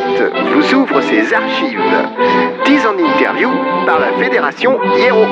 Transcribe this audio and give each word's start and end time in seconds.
vous 0.00 0.74
ouvre 0.74 1.00
ses 1.02 1.34
archives. 1.34 1.80
10 2.64 2.86
en 2.86 2.98
interview 2.98 3.50
par 3.86 3.98
la 3.98 4.12
Fédération 4.22 4.78
Hiero. 4.96 5.24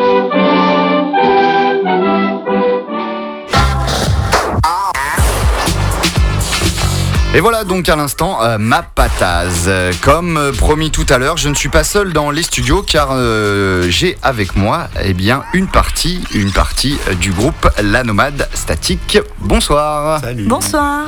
Et 7.32 7.38
voilà 7.38 7.62
donc 7.62 7.88
à 7.88 7.95
l'instant 7.95 8.43
euh, 8.43 8.59
ma 8.59 8.82
patase. 8.82 9.66
Euh, 9.68 9.93
Comme 10.02 10.36
euh, 10.36 10.52
promis 10.52 10.91
tout 10.91 11.07
à 11.09 11.18
l'heure, 11.18 11.36
je 11.36 11.48
ne 11.48 11.54
suis 11.54 11.68
pas 11.68 11.84
seul 11.84 12.12
dans 12.12 12.32
les 12.32 12.43
studios 12.43 12.82
car 12.82 13.11
euh, 13.12 13.86
j'ai 13.89 14.18
avec 14.21 14.57
moi 14.57 14.89
eh 15.04 15.14
bien 15.14 15.45
une 15.53 15.68
partie, 15.68 16.25
une 16.35 16.50
partie 16.50 16.98
euh, 17.08 17.14
du 17.14 17.30
groupe 17.30 17.71
La 17.80 18.03
Nomade 18.03 18.48
Statique. 18.53 19.18
Bonsoir. 19.39 20.21
Bonsoir. 20.46 21.07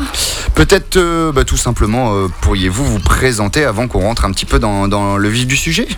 Peut-être 0.55 0.97
euh, 0.97 1.33
bah, 1.33 1.43
tout 1.45 1.57
simplement 1.57 2.15
euh, 2.15 2.29
pourriez-vous 2.43 2.85
vous 2.85 3.01
présenter 3.01 3.65
avant 3.65 3.89
qu'on 3.89 4.03
rentre 4.03 4.25
un 4.25 4.31
petit 4.31 4.47
peu 4.47 4.61
dans, 4.61 4.87
dans 4.87 5.17
le 5.17 5.29
vif 5.29 5.49
du 5.49 5.57
sujet? 5.57 5.89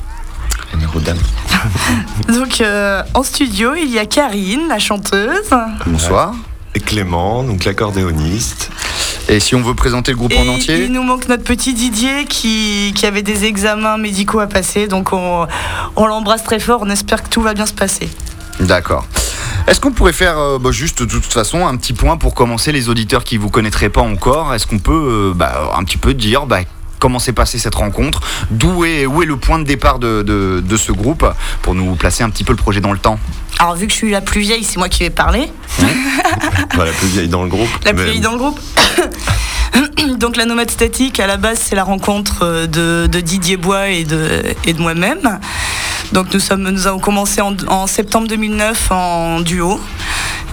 Donc 2.28 2.62
euh, 2.62 3.02
en 3.12 3.22
studio, 3.22 3.74
il 3.74 3.90
y 3.90 3.98
a 3.98 4.06
Karine, 4.06 4.68
la 4.68 4.78
chanteuse. 4.78 5.50
Bonsoir. 5.84 6.32
Et 6.74 6.80
Clément, 6.80 7.44
donc 7.44 7.64
l'accordéoniste. 7.64 8.70
Et 9.28 9.40
si 9.40 9.54
on 9.54 9.62
veut 9.62 9.74
présenter 9.74 10.10
le 10.12 10.18
groupe 10.18 10.32
Et 10.32 10.38
en 10.38 10.48
entier 10.48 10.84
il 10.84 10.92
nous 10.92 11.02
manque 11.02 11.28
notre 11.28 11.44
petit 11.44 11.72
Didier 11.72 12.26
qui, 12.26 12.92
qui 12.94 13.06
avait 13.06 13.22
des 13.22 13.44
examens 13.44 13.96
médicaux 13.96 14.40
à 14.40 14.46
passer. 14.46 14.86
Donc 14.86 15.12
on, 15.12 15.46
on 15.96 16.06
l'embrasse 16.06 16.44
très 16.44 16.58
fort. 16.58 16.80
On 16.82 16.90
espère 16.90 17.22
que 17.22 17.28
tout 17.28 17.40
va 17.40 17.54
bien 17.54 17.66
se 17.66 17.72
passer. 17.72 18.08
D'accord. 18.60 19.06
Est-ce 19.66 19.80
qu'on 19.80 19.92
pourrait 19.92 20.12
faire 20.12 20.38
euh, 20.38 20.58
bah, 20.58 20.70
juste 20.72 21.02
de 21.02 21.08
toute 21.08 21.32
façon 21.32 21.66
un 21.66 21.76
petit 21.76 21.94
point 21.94 22.18
pour 22.18 22.34
commencer 22.34 22.70
les 22.70 22.88
auditeurs 22.90 23.24
qui 23.24 23.38
vous 23.38 23.48
connaîtraient 23.48 23.88
pas 23.88 24.02
encore? 24.02 24.52
Est-ce 24.52 24.66
qu'on 24.66 24.78
peut 24.78 24.92
euh, 24.92 25.32
bah, 25.34 25.72
un 25.74 25.82
petit 25.84 25.96
peu 25.96 26.12
dire 26.12 26.44
bah, 26.46 26.60
comment 27.04 27.18
s'est 27.18 27.34
passée 27.34 27.58
cette 27.58 27.74
rencontre 27.74 28.22
D'où 28.50 28.86
est, 28.86 29.04
où 29.04 29.22
est 29.22 29.26
le 29.26 29.36
point 29.36 29.58
de 29.58 29.64
départ 29.64 29.98
de, 29.98 30.22
de- 30.22 30.62
de 30.66 30.76
ce 30.78 30.90
groupe 30.90 31.26
pour 31.60 31.74
nous 31.74 31.96
placer 31.96 32.24
un 32.24 32.30
petit 32.30 32.44
peu 32.44 32.52
le 32.54 32.56
projet 32.56 32.80
dans 32.80 32.92
le 32.92 32.98
temps 32.98 33.18
Alors 33.58 33.76
vu 33.76 33.86
que 33.86 33.92
je 33.92 33.98
suis 33.98 34.10
la 34.10 34.22
plus 34.22 34.40
vieille, 34.40 34.64
c'est 34.64 34.78
moi 34.78 34.88
qui 34.88 35.00
vais 35.02 35.10
parler. 35.10 35.52
La 36.78 36.86
plus 36.86 37.08
vieille 37.08 37.28
dans 37.28 37.42
le 37.42 37.50
groupe. 37.50 37.68
La 37.84 37.92
plus 37.92 38.04
vieille 38.04 38.20
dans 38.20 38.32
le 38.32 38.38
groupe. 38.38 38.58
Donc 40.18 40.36
la 40.38 40.46
nomade 40.46 40.70
statique, 40.70 41.20
à 41.20 41.26
la 41.26 41.36
base, 41.36 41.58
c'est 41.62 41.76
la 41.76 41.84
rencontre 41.84 42.38
euh, 42.42 42.66
de, 42.66 43.06
de 43.06 43.20
Didier 43.20 43.56
Bois 43.58 43.88
et 43.88 44.04
de, 44.04 44.42
et 44.64 44.72
de 44.72 44.80
moi-même. 44.80 45.38
Donc 46.12 46.32
nous, 46.32 46.40
sommes, 46.40 46.62
nous 46.70 46.86
avons 46.86 46.98
commencé 47.00 47.40
en, 47.42 47.54
en 47.68 47.86
septembre 47.86 48.28
2009 48.28 48.90
en 48.92 49.40
duo. 49.40 49.78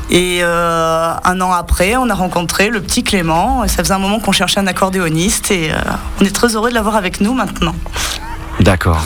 Et 0.09 0.39
euh, 0.41 1.13
un 1.23 1.41
an 1.41 1.51
après, 1.51 1.95
on 1.95 2.09
a 2.09 2.13
rencontré 2.13 2.69
le 2.69 2.81
petit 2.81 3.03
Clément. 3.03 3.63
Et 3.63 3.67
ça 3.67 3.83
faisait 3.83 3.93
un 3.93 3.99
moment 3.99 4.19
qu'on 4.19 4.31
cherchait 4.31 4.59
un 4.59 4.67
accordéoniste 4.67 5.51
et 5.51 5.71
euh, 5.71 5.75
on 6.19 6.25
est 6.25 6.35
très 6.35 6.55
heureux 6.55 6.69
de 6.69 6.75
l'avoir 6.75 6.95
avec 6.95 7.21
nous 7.21 7.33
maintenant. 7.33 7.75
D'accord. 8.61 9.03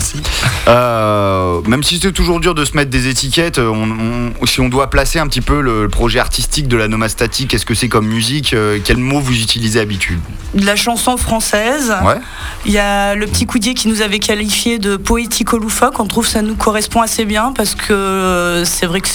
Euh, 0.68 1.60
même 1.66 1.82
si 1.82 1.98
c'est 1.98 2.12
toujours 2.12 2.40
dur 2.40 2.54
de 2.54 2.64
se 2.64 2.76
mettre 2.76 2.90
des 2.90 3.08
étiquettes, 3.08 3.58
on- 3.58 4.32
on- 4.40 4.46
si 4.46 4.60
on 4.60 4.68
doit 4.68 4.90
placer 4.90 5.18
un 5.18 5.26
petit 5.26 5.40
peu 5.40 5.60
le, 5.60 5.88
projet 5.88 6.18
artistique 6.18 6.68
de 6.68 6.76
la 6.76 6.88
Noma 6.88 7.08
Statique, 7.08 7.48
qu'est-ce 7.50 7.64
que 7.64 7.74
c'est 7.74 7.88
comme 7.88 8.06
musique 8.06 8.52
euh, 8.52 8.78
Quel 8.84 8.98
mot 8.98 9.18
vous 9.20 9.34
utilisez 9.40 9.78
d'habitude? 9.78 10.20
De 10.54 10.64
la 10.66 10.76
chanson 10.76 11.16
française. 11.16 11.94
Ouais. 12.04 12.18
Il 12.66 12.72
y 12.72 12.78
a 12.78 13.14
le 13.14 13.26
petit 13.26 13.46
Coudier 13.46 13.74
qui 13.74 13.88
nous 13.88 14.02
avait 14.02 14.18
qualifié 14.18 14.78
de 14.78 14.96
poético-loufoque. 14.96 16.00
On 16.00 16.06
trouve 16.06 16.26
que 16.26 16.32
ça 16.32 16.42
nous 16.42 16.54
correspond 16.56 17.00
assez 17.00 17.24
bien 17.24 17.52
parce 17.56 17.74
que 17.74 17.92
euh, 17.92 18.64
c'est 18.64 18.86
vrai 18.86 19.00
que 19.00 19.08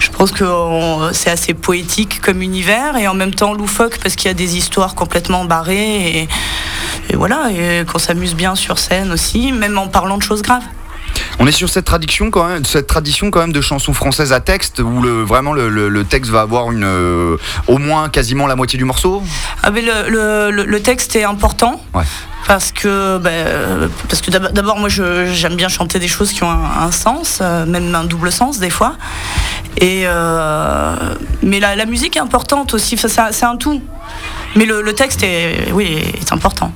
je 0.00 0.10
pense 0.10 0.32
que 0.32 0.44
c'est 1.12 1.30
assez 1.30 1.54
poétique 1.54 2.20
comme 2.20 2.42
univers 2.42 2.96
et 2.96 3.08
en 3.08 3.14
même 3.14 3.34
temps 3.34 3.54
loufoque 3.54 3.98
parce 4.02 4.16
qu'il 4.16 4.28
y 4.28 4.30
a 4.30 4.34
des 4.34 4.56
histoires 4.56 4.94
complètement 4.94 5.44
barrées 5.44 6.18
et, 6.22 6.28
et 7.12 7.16
voilà, 7.16 7.50
et 7.50 7.84
qu'on 7.84 7.98
s'amuse 7.98 8.34
bien 8.34 8.54
sur 8.54 8.78
scène 8.78 9.12
aussi, 9.12 9.52
même 9.52 9.76
en 9.78 9.86
parlant 9.88 10.16
de 10.16 10.22
choses 10.22 10.42
graves. 10.42 10.64
On 11.38 11.46
est 11.46 11.52
sur 11.52 11.68
cette 11.68 11.84
tradition 11.84 12.30
quand 12.30 12.46
même, 12.48 12.64
cette 12.64 12.86
tradition 12.86 13.30
quand 13.30 13.40
même 13.40 13.52
de 13.52 13.60
chansons 13.60 13.92
françaises 13.92 14.32
à 14.32 14.40
texte 14.40 14.78
où 14.78 15.02
le, 15.02 15.22
vraiment 15.22 15.52
le, 15.52 15.68
le- 15.68 15.90
le 15.90 16.04
texte 16.04 16.30
va 16.30 16.40
avoir 16.40 16.72
une, 16.72 16.84
euh, 16.84 17.36
au 17.66 17.76
moins 17.76 18.08
quasiment 18.08 18.46
la 18.46 18.56
moitié 18.56 18.78
du 18.78 18.86
morceau? 18.86 19.22
Ah, 19.62 19.70
mais 19.70 19.82
le, 19.82 20.78
texte 20.80 21.14
est 21.16 21.24
important. 21.24 21.82
Ouais. 21.94 22.04
Parce 22.46 22.72
que, 22.72 22.88
euh, 22.88 23.88
parce 24.08 24.22
que 24.22 24.30
d'ab- 24.30 24.52
d'abord, 24.52 24.78
moi, 24.78 24.88
je- 24.88 25.26
j'aime 25.32 25.54
bien 25.54 25.68
chanter 25.68 25.98
des 25.98 26.08
choses 26.08 26.32
qui 26.32 26.42
ont 26.44 26.50
un, 26.50 26.86
un 26.86 26.90
sens, 26.92 27.38
euh, 27.42 27.66
même 27.66 27.94
un 27.94 28.04
double 28.04 28.32
sens 28.32 28.58
des 28.58 28.70
fois. 28.70 28.94
Et 29.76 30.02
euh, 30.06 30.96
mais 31.42 31.60
la, 31.60 31.76
la 31.76 31.84
musique 31.86 32.16
est 32.16 32.20
importante 32.20 32.72
aussi. 32.74 32.94
Enfin, 32.94 33.28
c'est 33.30 33.44
un- 33.44 33.56
tout. 33.56 33.82
Mais 34.56 34.64
le, 34.64 34.80
le 34.82 34.92
texte 34.94 35.22
est, 35.22 35.70
oui, 35.72 35.98
est 36.20 36.32
important. 36.32 36.72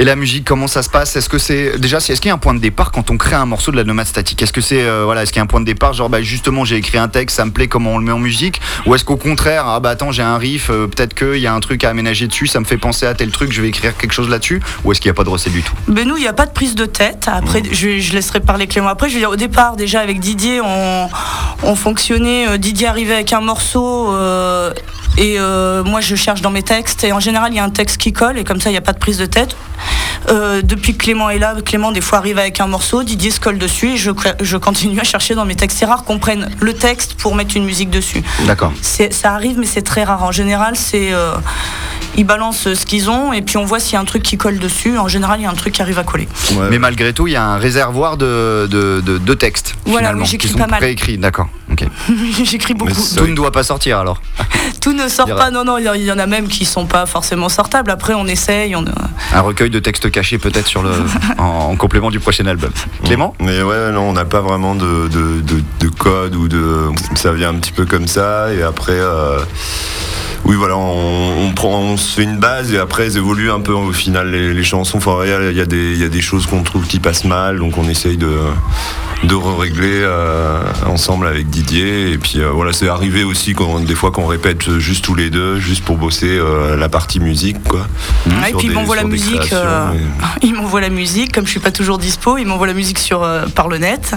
Et 0.00 0.04
la 0.04 0.16
musique, 0.16 0.46
comment 0.46 0.66
ça 0.66 0.82
se 0.82 0.88
passe? 0.88 1.14
Est-ce 1.16 1.28
que 1.28 1.36
c'est 1.36 1.78
déjà, 1.78 1.98
est-ce 1.98 2.22
qu'il 2.22 2.28
y 2.28 2.30
a 2.30 2.34
un 2.34 2.38
point 2.38 2.54
de 2.54 2.58
départ 2.58 2.90
quand 2.90 3.10
on 3.10 3.18
crée 3.18 3.36
un 3.36 3.44
morceau 3.44 3.70
de 3.70 3.76
la 3.76 3.84
nomade 3.84 4.06
statique? 4.06 4.40
Est-ce 4.40 4.50
que 4.50 4.62
c'est 4.62 4.80
euh, 4.80 5.04
voilà, 5.04 5.22
est-ce 5.24 5.30
qu'il 5.30 5.40
y 5.40 5.40
a 5.40 5.44
un 5.44 5.46
point 5.46 5.60
de 5.60 5.66
départ 5.66 5.92
genre 5.92 6.08
bah, 6.08 6.22
justement 6.22 6.64
j'ai 6.64 6.76
écrit 6.76 6.96
un 6.96 7.08
texte, 7.08 7.36
ça 7.36 7.44
me 7.44 7.50
plaît, 7.50 7.68
comment 7.68 7.90
on 7.90 7.98
le 7.98 8.04
met 8.04 8.12
en 8.12 8.18
musique? 8.18 8.62
Ou 8.86 8.94
est-ce 8.94 9.04
qu'au 9.04 9.18
contraire, 9.18 9.64
ah 9.66 9.78
bah 9.78 9.90
attends 9.90 10.10
j'ai 10.10 10.22
un 10.22 10.38
riff, 10.38 10.70
euh, 10.70 10.86
peut-être 10.86 11.12
qu'il 11.12 11.36
y 11.36 11.46
a 11.46 11.52
un 11.52 11.60
truc 11.60 11.84
à 11.84 11.90
aménager 11.90 12.26
dessus, 12.28 12.46
ça 12.46 12.60
me 12.60 12.64
fait 12.64 12.78
penser 12.78 13.04
à 13.04 13.12
tel 13.12 13.30
truc, 13.30 13.52
je 13.52 13.60
vais 13.60 13.68
écrire 13.68 13.94
quelque 13.94 14.14
chose 14.14 14.30
là-dessus? 14.30 14.62
Ou 14.84 14.92
est-ce 14.92 15.02
qu'il 15.02 15.10
n'y 15.10 15.14
a 15.14 15.18
pas 15.18 15.24
de 15.24 15.28
recette 15.28 15.52
du 15.52 15.62
tout? 15.62 15.74
Ben 15.86 16.08
nous, 16.08 16.16
il 16.16 16.22
n'y 16.22 16.28
a 16.28 16.32
pas 16.32 16.46
de 16.46 16.52
prise 16.52 16.74
de 16.74 16.86
tête. 16.86 17.28
Après, 17.30 17.62
je, 17.70 17.98
je 17.98 18.12
laisserai 18.14 18.40
parler 18.40 18.68
Clément 18.68 18.88
après. 18.88 19.10
Je 19.10 19.14
veux 19.16 19.20
dire, 19.20 19.28
au 19.30 19.36
départ, 19.36 19.76
déjà 19.76 20.00
avec 20.00 20.18
Didier, 20.18 20.62
on, 20.62 21.10
on 21.62 21.74
fonctionnait. 21.74 22.48
euh, 22.48 22.56
Didier 22.56 22.86
arrivait 22.86 23.16
avec 23.16 23.34
un 23.34 23.42
morceau 23.42 24.14
euh, 24.14 24.72
et 25.18 25.38
euh, 25.38 25.82
moi, 25.84 26.00
je 26.00 26.14
cherche 26.16 26.40
dans 26.40 26.50
mes 26.50 26.62
textes. 26.62 27.04
Et 27.04 27.12
en 27.12 27.20
général, 27.20 27.52
il 27.52 27.56
y 27.56 27.58
a 27.58 27.64
un 27.64 27.70
texte 27.70 27.96
qui 27.98 28.12
colle 28.12 28.38
et 28.38 28.44
comme 28.44 28.60
ça, 28.60 28.70
il 28.70 28.72
n'y 28.72 28.78
a 28.78 28.82
pas 28.82 28.92
de 28.92 28.98
prise 28.98 29.18
de 29.18 29.26
tête. 29.26 29.56
Euh, 30.28 30.60
depuis 30.62 30.92
que 30.94 31.04
Clément 31.04 31.30
est 31.30 31.38
là, 31.38 31.54
Clément 31.64 31.92
des 31.92 32.00
fois 32.02 32.18
arrive 32.18 32.38
avec 32.38 32.60
un 32.60 32.66
morceau, 32.66 33.02
Didier 33.02 33.30
se 33.30 33.40
colle 33.40 33.58
dessus 33.58 33.92
et 33.92 33.96
je, 33.96 34.10
je 34.40 34.56
continue 34.56 35.00
à 35.00 35.04
chercher 35.04 35.34
dans 35.34 35.44
mes 35.44 35.56
textes. 35.56 35.78
C'est 35.78 35.86
rare 35.86 36.04
qu'on 36.04 36.18
prenne 36.18 36.50
le 36.60 36.72
texte 36.74 37.14
pour 37.14 37.34
mettre 37.34 37.56
une 37.56 37.64
musique 37.64 37.90
dessus. 37.90 38.22
D'accord. 38.46 38.72
Ça 38.82 39.32
arrive, 39.34 39.58
mais 39.58 39.66
c'est 39.66 39.82
très 39.82 40.04
rare. 40.04 40.22
En 40.22 40.32
général, 40.32 40.76
c'est 40.76 41.12
euh, 41.12 41.32
ils 42.16 42.24
balancent 42.24 42.72
ce 42.74 42.86
qu'ils 42.86 43.08
ont 43.10 43.32
et 43.32 43.40
puis 43.42 43.56
on 43.56 43.64
voit 43.64 43.80
s'il 43.80 43.94
y 43.94 43.96
a 43.96 44.00
un 44.00 44.04
truc 44.04 44.22
qui 44.22 44.36
colle 44.36 44.58
dessus. 44.58 44.98
En 44.98 45.08
général, 45.08 45.40
il 45.40 45.44
y 45.44 45.46
a 45.46 45.50
un 45.50 45.54
truc 45.54 45.74
qui 45.74 45.82
arrive 45.82 45.98
à 45.98 46.04
coller. 46.04 46.28
Ouais. 46.52 46.68
Mais 46.70 46.78
malgré 46.78 47.12
tout, 47.12 47.26
il 47.26 47.32
y 47.32 47.36
a 47.36 47.44
un 47.44 47.56
réservoir 47.58 48.16
de, 48.16 48.68
de, 48.70 49.00
de- 49.04 49.18
de 49.18 49.34
textes 49.34 49.74
Voilà, 49.86 50.08
finalement 50.08 50.20
oui, 50.22 50.24
qui 50.26 50.30
j'écris 50.32 50.48
sont 50.48 50.58
pas 50.58 50.66
mal. 50.66 50.80
préécrits. 50.80 51.18
D'accord. 51.18 51.48
Ok. 51.82 51.88
J'écris 52.44 52.74
beaucoup. 52.74 52.92
Tout 53.16 53.26
ne 53.26 53.34
doit 53.34 53.52
pas 53.52 53.62
sortir 53.62 53.98
alors. 53.98 54.20
Tout 54.80 54.92
ne 54.92 55.08
sort 55.08 55.26
pas. 55.28 55.50
Non, 55.50 55.64
non, 55.64 55.78
il 55.78 55.84
y 55.84 55.88
en- 55.88 55.94
il 55.94 56.04
y 56.04 56.12
en 56.12 56.18
a 56.18 56.26
même 56.26 56.48
qui 56.48 56.64
sont 56.64 56.86
pas 56.86 57.06
forcément 57.06 57.48
sortables. 57.48 57.90
Après, 57.90 58.14
on 58.14 58.26
essaye. 58.26 58.74
On... 58.76 58.84
Un 59.34 59.40
recueil 59.40 59.70
de 59.70 59.78
textes 59.78 60.10
cachés 60.10 60.38
peut-être 60.38 60.66
sur 60.66 60.82
le 60.82 60.90
en, 61.38 61.42
en 61.70 61.76
complément 61.76 62.10
du 62.10 62.20
prochain 62.20 62.46
album. 62.46 62.70
Clément? 63.04 63.34
Mais 63.40 63.62
ouais, 63.62 63.90
non, 63.92 64.02
on 64.08 64.12
n'a 64.12 64.24
pas 64.24 64.40
vraiment 64.40 64.74
de, 64.74 65.08
de, 65.08 65.40
de- 65.40 65.62
de 65.80 65.88
code 65.88 66.34
ou 66.36 66.48
de. 66.48 66.86
Ça 67.14 67.32
vient 67.32 67.50
un 67.50 67.54
petit 67.58 67.72
peu 67.72 67.84
comme 67.86 68.06
ça 68.06 68.52
et 68.52 68.62
après. 68.62 68.92
euh, 68.92 69.40
Oui, 70.44 70.56
voilà, 70.56 70.76
on, 70.76 71.46
on 71.48 71.52
prend, 71.52 71.78
on 71.80 71.96
se 71.98 72.14
fait 72.14 72.22
une 72.24 72.38
base 72.38 72.72
et 72.72 72.78
après 72.78 73.04
elles 73.06 73.16
évoluent 73.18 73.50
un 73.52 73.60
peu 73.60 73.72
au 73.72 73.92
final 73.92 74.30
les, 74.30 74.54
les 74.54 74.64
chansons. 74.64 74.96
Enfin, 74.98 75.18
il 75.24 75.28
y 75.30 75.32
a- 75.32 75.50
il 75.50 75.56
y, 75.56 75.60
a 75.60 75.66
des- 75.66 75.92
il 75.92 76.00
y 76.00 76.04
a 76.04 76.08
des 76.08 76.22
choses 76.22 76.46
qu'on 76.46 76.62
trouve 76.62 76.86
qui 76.86 76.98
passent 77.00 77.24
mal, 77.24 77.58
donc 77.58 77.76
on 77.76 77.86
essaye 77.88 78.16
de, 78.16 78.30
de 79.24 79.34
régler 79.34 80.06
ensemble 80.86 81.26
avec 81.26 81.48
Didier. 81.50 82.12
Et 82.12 82.18
puis 82.18 82.40
euh, 82.40 82.50
voilà, 82.50 82.72
c'est 82.72 82.88
arrivé 82.88 83.22
aussi 83.24 83.54
quand, 83.54 83.80
des 83.80 83.94
fois 83.94 84.10
qu'on 84.10 84.26
répète 84.26 84.78
juste 84.78 85.04
tous 85.04 85.14
les 85.14 85.30
deux, 85.30 85.58
juste 85.58 85.84
pour 85.84 85.96
bosser 85.96 86.28
euh, 86.38 86.76
la 86.76 86.88
partie 86.88 87.20
musique, 87.20 87.62
quoi. 87.64 87.86
Et 88.48 88.52
puis 88.54 88.66
ils 88.68 88.72
m'envoient 88.72 88.96
la 88.96 89.04
musique. 89.04 89.52
euh, 89.52 89.88
Ils 90.42 90.54
m'envoient 90.54 90.80
la 90.80 90.88
musique. 90.90 91.32
Comme 91.32 91.44
je 91.46 91.50
suis 91.50 91.60
pas 91.60 91.70
toujours 91.70 91.98
dispo, 91.98 92.38
ils 92.38 92.46
m'envoient 92.46 92.66
la 92.66 92.74
musique 92.74 92.98
sur 92.98 93.22
euh, 93.22 93.46
par 93.46 93.68
le 93.68 93.78
net. 93.78 94.14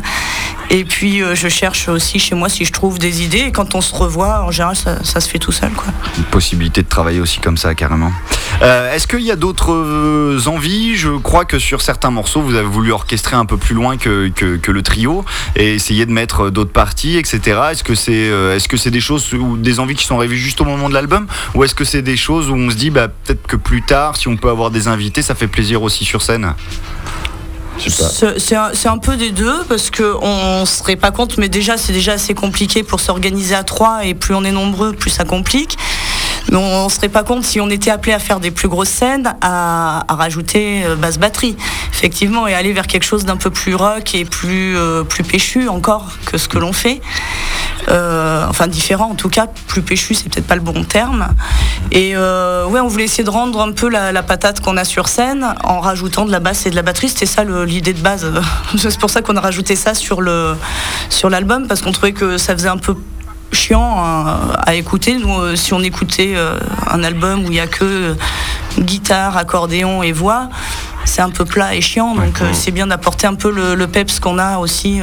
Et 0.69 0.85
puis 0.85 1.21
euh, 1.21 1.35
je 1.35 1.47
cherche 1.49 1.89
aussi 1.89 2.17
chez 2.19 2.35
moi 2.35 2.49
si 2.49 2.65
je 2.65 2.71
trouve 2.71 2.97
des 2.97 3.23
idées. 3.23 3.39
Et 3.47 3.51
quand 3.51 3.75
on 3.75 3.81
se 3.81 3.93
revoit, 3.93 4.43
en 4.43 4.51
général, 4.51 4.75
ça, 4.75 5.03
ça 5.03 5.19
se 5.19 5.29
fait 5.29 5.39
tout 5.39 5.51
seul, 5.51 5.71
quoi. 5.71 5.85
Une 6.17 6.23
possibilité 6.25 6.81
de 6.81 6.87
travailler 6.87 7.19
aussi 7.19 7.39
comme 7.39 7.57
ça 7.57 7.75
carrément. 7.75 8.11
Euh, 8.61 8.93
Est-ce 8.93 9.07
qu'il 9.07 9.21
y 9.21 9.31
a 9.31 9.35
d'autres 9.35 9.73
euh, 9.73 10.39
envies? 10.47 10.95
Je 10.95 11.09
crois 11.17 11.45
que 11.45 11.59
sur 11.59 11.81
certains 11.81 12.11
morceaux, 12.11 12.41
vous 12.41 12.55
avez 12.55 12.67
voulu 12.67 12.91
orchestrer 12.91 13.35
un 13.35 13.45
peu 13.45 13.57
plus 13.57 13.75
loin 13.75 13.97
que, 13.97 14.29
que, 14.29 14.55
que 14.57 14.71
le 14.71 14.81
trio 14.93 15.25
et 15.55 15.73
essayer 15.73 16.05
de 16.05 16.11
mettre 16.11 16.49
d'autres 16.49 16.71
parties, 16.71 17.17
etc. 17.17 17.39
Est-ce 17.71 17.83
que 17.83 17.95
c'est 17.95 18.29
euh, 18.29 18.55
est-ce 18.55 18.67
que 18.67 18.77
c'est 18.77 18.91
des 18.91 19.01
choses 19.01 19.33
ou 19.33 19.57
des 19.57 19.79
envies 19.79 19.95
qui 19.95 20.05
sont 20.05 20.17
rêvées 20.17 20.35
juste 20.35 20.61
au 20.61 20.65
moment 20.65 20.87
de 20.89 20.93
l'album 20.93 21.25
ou 21.55 21.63
est-ce 21.63 21.75
que 21.75 21.83
c'est 21.83 22.01
des 22.01 22.17
choses 22.17 22.49
où 22.49 22.55
on 22.55 22.69
se 22.69 22.75
dit 22.75 22.91
bah, 22.91 23.07
peut-être 23.07 23.47
que 23.47 23.55
plus 23.55 23.81
tard, 23.81 24.15
si 24.15 24.27
on 24.27 24.37
peut 24.37 24.49
avoir 24.49 24.69
des 24.69 24.87
invités, 24.87 25.21
ça 25.21 25.35
fait 25.35 25.47
plaisir 25.47 25.81
aussi 25.81 26.05
sur 26.05 26.21
scène? 26.21 26.53
C'est 27.79 28.55
un, 28.55 28.69
c'est 28.73 28.87
un 28.87 28.99
peu 28.99 29.17
des 29.17 29.31
deux 29.31 29.63
parce 29.67 29.89
que 29.89 30.15
on 30.21 30.65
se 30.65 30.77
serait 30.77 30.95
pas 30.95 31.09
compte, 31.09 31.39
mais 31.39 31.49
déjà 31.49 31.75
c'est 31.75 31.91
déjà 31.91 32.13
assez 32.13 32.35
compliqué 32.35 32.83
pour 32.83 32.99
s'organiser 32.99 33.55
à 33.55 33.63
trois 33.63 34.05
et 34.05 34.13
plus 34.13 34.35
on 34.35 34.43
est 34.43 34.51
nombreux, 34.51 34.93
plus 34.93 35.09
ça 35.09 35.25
complique. 35.25 35.75
On, 36.51 36.85
ne 36.85 36.89
se 36.89 36.97
serait 36.97 37.09
pas 37.09 37.23
compte 37.23 37.43
si 37.43 37.59
on 37.59 37.69
était 37.69 37.89
appelé 37.89 38.13
à 38.13 38.19
faire 38.19 38.39
des 38.39 38.51
plus 38.51 38.67
grosses 38.67 38.89
scènes, 38.89 39.33
à, 39.41 40.05
rajouter 40.09 40.83
euh, 40.85 40.95
basse 40.95 41.17
batterie, 41.17 41.55
effectivement, 41.91 42.47
et 42.47 42.53
aller 42.53 42.73
vers 42.73 42.87
quelque 42.87 43.05
chose 43.05 43.25
d'un 43.25 43.37
peu 43.37 43.49
plus 43.49 43.75
rock 43.75 44.13
et 44.13 44.25
plus, 44.25 44.77
euh, 44.77 45.03
plus 45.03 45.23
péchu 45.23 45.67
encore 45.67 46.11
que 46.25 46.37
ce 46.37 46.47
que 46.47 46.57
l'on 46.57 46.73
fait. 46.73 47.01
Euh, 47.89 48.45
enfin 48.47 48.67
différent 48.67 49.09
en 49.11 49.15
tout 49.15 49.27
cas, 49.27 49.47
plus 49.67 49.81
péchu 49.81 50.13
c'est 50.13 50.29
peut-être 50.29 50.47
pas 50.47 50.55
le 50.55 50.61
bon 50.61 50.83
terme. 50.83 51.27
Et 51.91 52.15
ouais, 52.15 52.79
on 52.79 52.87
voulait 52.87 53.05
essayer 53.05 53.23
de 53.23 53.29
rendre 53.29 53.61
un 53.61 53.71
peu 53.71 53.89
la, 53.89 54.23
patate 54.23 54.61
qu'on 54.61 54.77
a 54.77 54.85
sur 54.85 55.09
scène 55.09 55.55
en 55.63 55.79
rajoutant 55.79 56.25
de 56.25 56.31
la 56.31 56.39
basse 56.39 56.65
et 56.65 56.69
de 56.69 56.75
la 56.75 56.81
batterie. 56.81 57.09
C'était 57.09 57.25
ça 57.25 57.43
l'idée 57.43 57.93
de 57.93 57.99
base. 57.99 58.31
c'est 58.77 58.99
pour 58.99 59.09
ça 59.09 59.21
qu'on 59.21 59.35
a 59.35 59.41
rajouté 59.41 59.75
ça 59.75 59.93
sur 59.93 60.21
sur 61.09 61.29
l'album 61.29 61.67
parce 61.67 61.81
qu'on 61.81 61.91
trouvait 61.91 62.13
que 62.13 62.37
ça 62.37 62.53
faisait 62.53 62.69
un 62.69 62.77
peu 62.77 62.95
chiant 63.53 64.03
à, 64.57 64.75
écouter. 64.75 65.17
Euh, 65.23 65.55
si 65.55 65.73
on 65.73 65.81
écoutait 65.81 66.33
euh, 66.35 66.59
un 66.89 67.03
album 67.03 67.41
où 67.41 67.45
il 67.45 67.51
n'y 67.51 67.59
a 67.59 67.67
que 67.67 68.15
guitare, 68.79 69.37
accordéon 69.37 70.03
et 70.03 70.11
voix, 70.11 70.49
c'est 71.05 71.21
un 71.21 71.29
peu 71.29 71.45
plat 71.45 71.75
et 71.75 71.81
chiant, 71.81 72.15
donc 72.15 72.41
euh, 72.41 72.49
c'est 72.53 72.71
bien 72.71 72.87
d'apporter 72.87 73.27
un 73.27 73.35
peu 73.35 73.51
le, 73.51 73.87
peps 73.87 74.19
qu'on 74.19 74.39
a 74.39 74.57
aussi 74.57 75.01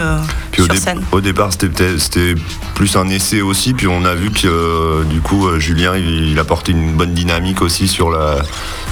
puis 0.51 0.65
sur 0.65 0.75
scène. 0.75 1.03
Au 1.13 1.21
départ, 1.21 1.51
c'était 1.53 2.35
plus 2.75 2.97
un 2.97 3.09
essai 3.09 3.43
aussi, 3.43 3.75
puis 3.75 3.87
on 3.87 4.05
a 4.05 4.15
vu 4.15 4.31
que 4.31 5.05
du 5.05 5.21
coup, 5.21 5.49
Julien, 5.59 5.97
il, 5.97 6.31
il, 6.31 6.39
apportait 6.39 6.73
une 6.73 6.93
bonne 6.93 7.15
dynamique 7.15 7.63
aussi 7.63 7.89
sur 7.89 8.11
la, 8.11 8.37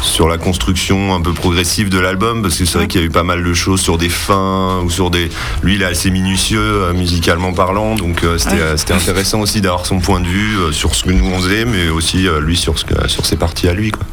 sur 0.02 0.28
la 0.28 0.38
construction 0.38 1.14
un 1.14 1.20
peu 1.20 1.32
progressive 1.32 1.88
de 1.88 1.98
l'album, 1.98 2.42
parce 2.42 2.56
que 2.56 2.64
c'est 2.64 2.78
vrai 2.78 2.88
qu'il 2.88 3.00
y 3.00 3.04
a 3.04 3.06
eu 3.06 3.10
pas 3.10 3.24
mal 3.24 3.42
de 3.42 3.54
choses 3.54 3.80
sur 3.80 3.98
des 3.98 4.08
fins 4.08 4.80
ou 4.84 4.90
sur 4.90 5.10
des. 5.10 5.30
Lui, 5.62 5.74
il 5.74 5.82
est 5.82 5.86
assez 5.86 6.10
minutieux 6.10 6.92
musicalement 6.94 7.52
parlant, 7.52 7.94
donc 7.94 8.24
c'était 8.38 8.92
intéressant 8.92 9.40
aussi 9.40 9.60
d'avoir 9.60 9.86
son 9.86 10.00
point 10.00 10.20
de 10.20 10.28
vue 10.28 10.72
sur 10.72 10.94
ce 10.94 11.04
que 11.04 11.10
nous 11.10 11.26
on 11.26 11.38
faisait, 11.40 11.64
mais 11.64 11.88
aussi 11.88 12.26
lui 12.40 12.56
sur, 12.56 12.78
ce 12.78 12.84
sur 13.06 13.26
ses 13.26 13.36
parties 13.36 13.68
à 13.68 13.74
lui. 13.74 13.90
Quoi. 13.90 14.04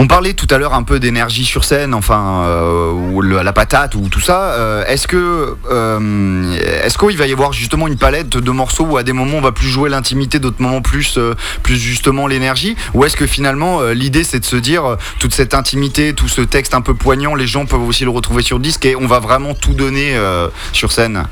On 0.00 0.06
parlait 0.06 0.34
tout 0.34 0.46
à 0.50 0.58
l'heure 0.58 0.74
un 0.74 0.84
peu 0.84 1.00
d'énergie 1.00 1.44
sur 1.44 1.64
scène, 1.64 1.92
enfin, 1.92 2.44
euh, 2.46 2.92
ou 2.92 3.20
la 3.20 3.52
patate 3.52 3.96
ou 3.96 4.08
tout 4.08 4.20
ça. 4.20 4.52
Euh, 4.52 4.84
est-ce 4.86 5.08
que, 5.08 5.56
euh, 5.72 6.57
est-ce 6.58 6.98
qu'il 6.98 7.16
va 7.16 7.26
y 7.26 7.32
avoir 7.32 7.52
justement 7.52 7.86
une 7.88 7.96
palette 7.96 8.30
de 8.36 8.50
morceaux 8.50 8.84
où 8.84 8.96
à 8.96 9.02
des 9.02 9.12
moments 9.12 9.38
on 9.38 9.40
va 9.40 9.52
plus 9.52 9.68
jouer 9.68 9.90
l'intimité, 9.90 10.38
d'autres 10.38 10.62
moments 10.62 10.82
plus, 10.82 11.18
plus 11.62 11.76
justement 11.76 12.26
l'énergie, 12.26 12.76
ou 12.94 13.04
est-ce 13.04 13.16
que 13.16 13.26
finalement 13.26 13.82
l'idée 13.88 14.24
c'est 14.24 14.40
de 14.40 14.44
se 14.44 14.56
dire 14.56 14.96
toute 15.18 15.34
cette 15.34 15.54
intimité, 15.54 16.14
tout 16.14 16.28
ce 16.28 16.40
texte 16.40 16.74
un 16.74 16.80
peu 16.80 16.94
poignant, 16.94 17.34
les 17.34 17.46
gens 17.46 17.66
peuvent 17.66 17.82
aussi 17.82 18.04
le 18.04 18.10
retrouver 18.10 18.42
sur 18.42 18.60
disque 18.60 18.84
et 18.84 18.96
on 18.96 19.06
va 19.06 19.18
vraiment 19.18 19.54
tout 19.54 19.74
donner 19.74 20.16
sur 20.72 20.92
scène? 20.92 21.24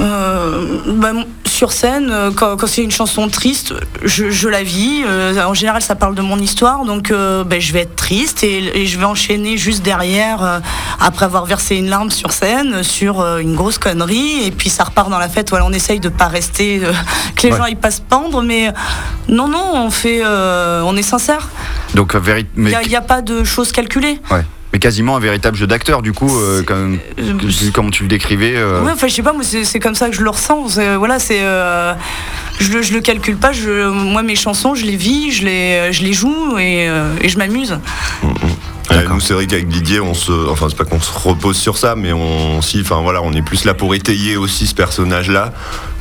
Euh, 0.00 0.80
bah, 0.86 1.12
sur 1.56 1.72
scène, 1.72 2.10
euh, 2.10 2.30
quand, 2.32 2.66
c'est 2.66 2.84
une 2.84 2.90
chanson 2.90 3.28
triste, 3.28 3.72
je, 4.04 4.48
la 4.48 4.62
vis. 4.62 5.02
Euh, 5.06 5.42
en 5.42 5.54
général, 5.54 5.80
ça 5.80 5.94
parle 5.94 6.14
de 6.14 6.20
mon 6.20 6.38
histoire, 6.38 6.84
donc 6.84 7.10
bah, 7.10 7.58
je 7.58 7.72
vais 7.72 7.80
être 7.80 7.96
triste 7.96 8.44
et, 8.44 8.84
je 8.84 8.98
vais 8.98 9.06
enchaîner 9.06 9.56
juste 9.56 9.82
derrière, 9.82 10.60
après 11.00 11.24
avoir 11.24 11.46
versé 11.46 11.76
une 11.76 11.88
larme 11.88 12.10
sur 12.10 12.32
scène, 12.32 12.82
sur 12.82 13.24
une 13.38 13.54
grosse 13.54 13.78
connerie, 13.78 14.44
et 14.44 14.50
puis 14.50 14.68
ça 14.68 14.84
repart 14.84 15.08
dans 15.08 15.18
la 15.18 15.30
fête. 15.30 15.48
Voilà, 15.48 15.64
on 15.64 15.72
essaye 15.72 15.98
de 15.98 16.10
pas 16.10 16.28
rester, 16.28 16.82
que 17.34 17.46
les 17.46 17.56
gens 17.56 17.64
ils 17.64 17.76
passent 17.76 18.00
pendre, 18.00 18.42
mais 18.42 18.72
non, 19.28 19.48
non, 19.48 19.72
on 19.74 19.90
fait, 19.90 20.22
on 20.24 20.96
est 20.96 21.02
sincère. 21.02 21.48
Donc, 21.94 22.14
il 22.56 22.88
n'y 22.88 22.96
a, 22.96 23.00
pas 23.00 23.22
de 23.22 23.44
choses 23.44 23.72
calculées 23.72 24.20
quasiment 24.78 25.16
un 25.16 25.20
véritable 25.20 25.56
jeu 25.56 25.66
d'acteur, 25.66 26.02
du 26.02 26.12
coup, 26.12 26.30
euh, 26.38 26.62
comme, 26.62 26.98
euh, 27.18 27.90
tu 27.90 28.02
le 28.02 28.08
décrivais. 28.08 28.54
Euh. 28.56 28.80
enfin, 28.92 29.08
je 29.08 29.14
sais 29.14 29.22
pas, 29.22 29.32
moi, 29.32 29.42
c'est 29.44 29.80
comme 29.80 29.94
ça 29.94 30.08
que 30.08 30.16
je 30.16 30.22
le 30.22 30.30
ressens. 30.30 30.78
Voilà, 30.98 31.18
c'est. 31.18 31.40
je, 31.40 32.72
le, 32.72 32.80
le 32.80 33.00
calcule 33.00 33.36
pas. 33.36 33.52
Je, 33.52 33.88
moi, 33.88 34.22
mes 34.22 34.36
chansons, 34.36 34.74
je 34.74 34.84
les 34.84 34.96
vis, 34.96 35.32
je 35.32 35.44
les, 35.44 35.92
je 35.92 36.02
les 36.02 36.12
joue 36.12 36.58
et, 36.58 36.88
je 37.24 37.38
m'amuse. 37.38 37.78
Mm, 38.22 38.28
mm. 38.28 38.55
Nous, 38.90 39.20
c'est 39.20 39.34
vrai 39.34 39.46
qu'avec 39.46 39.68
Didier, 39.68 40.00
on 40.00 40.14
se, 40.14 40.32
enfin, 40.50 40.66
c'est 40.68 40.76
pas 40.76 40.84
qu'on 40.84 41.00
se 41.00 41.12
repose 41.12 41.56
sur 41.56 41.78
ça, 41.78 41.96
mais 41.96 42.12
on, 42.12 42.62
si, 42.62 42.80
enfin 42.80 43.00
voilà, 43.00 43.22
on 43.22 43.32
est 43.32 43.42
plus 43.42 43.64
là 43.64 43.74
pour 43.74 43.94
étayer 43.94 44.36
aussi 44.36 44.66
ce 44.66 44.74
personnage-là 44.74 45.52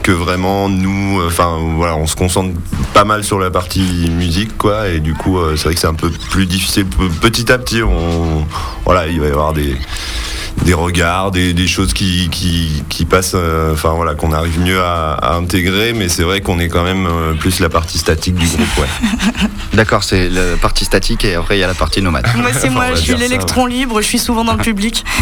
que 0.04 0.12
vraiment 0.12 0.70
nous, 0.70 1.22
enfin 1.26 1.58
voilà, 1.76 1.96
on 1.96 2.06
se 2.06 2.16
concentre 2.16 2.54
pas 2.94 3.06
mal 3.06 3.24
sur 3.24 3.40
la 3.40 3.50
partie 3.50 4.10
musique, 4.12 4.58
quoi, 4.58 4.90
et 4.90 5.00
du 5.00 5.14
coup, 5.14 5.40
c'est 5.56 5.64
vrai 5.64 5.74
que 5.74 5.80
c'est 5.80 5.88
un 5.88 5.96
peu 5.96 6.10
plus 6.10 6.46
difficile. 6.46 6.86
Petit 7.22 7.52
à 7.52 7.58
petit, 7.58 7.82
on, 7.82 8.46
voilà, 8.86 9.08
il 9.08 9.20
va 9.20 9.28
y 9.28 9.32
avoir 9.32 9.54
des 9.54 9.76
des 10.64 10.74
regards, 10.74 11.32
des, 11.32 11.68
choses 11.68 11.94
qui, 11.94 12.30
qui, 12.30 13.06
passent, 13.06 13.34
euh, 13.36 13.74
enfin 13.74 13.94
voilà, 13.94 14.16
qu'on 14.16 14.32
arrive 14.32 14.60
mieux 14.60 14.82
à, 14.82 15.36
intégrer, 15.36 15.94
mais 15.94 16.10
c'est 16.10 16.24
vrai 16.24 16.42
qu'on 16.42 16.60
est 16.60 16.70
quand 16.70 16.84
même 16.84 17.06
euh, 17.06 17.34
plus 17.34 17.60
la 17.60 17.70
partie 17.70 17.98
statique 17.98 18.36
du 18.36 18.48
groupe. 18.48 18.78
Ouais. 18.78 19.48
D'accord, 19.74 20.04
c'est 20.04 20.30
la 20.30 20.58
partie 20.62 20.86
statique 20.86 21.26
et 21.26 21.36
après 21.36 21.58
il 21.58 21.60
y 21.60 21.64
a 21.64 21.68
la 21.68 21.74
partie 21.74 22.02
nomade. 22.02 22.26
Moi 22.38 22.52
c'est 22.54 22.70
moi, 22.76 22.96
je 22.96 23.02
suis 23.02 23.16
l'électron 23.16 23.66
libre, 23.66 24.02
je 24.02 24.08
suis 24.08 24.20
souvent 24.20 24.44
dans 24.44 24.54
le 24.54 24.64
public. 24.64 25.04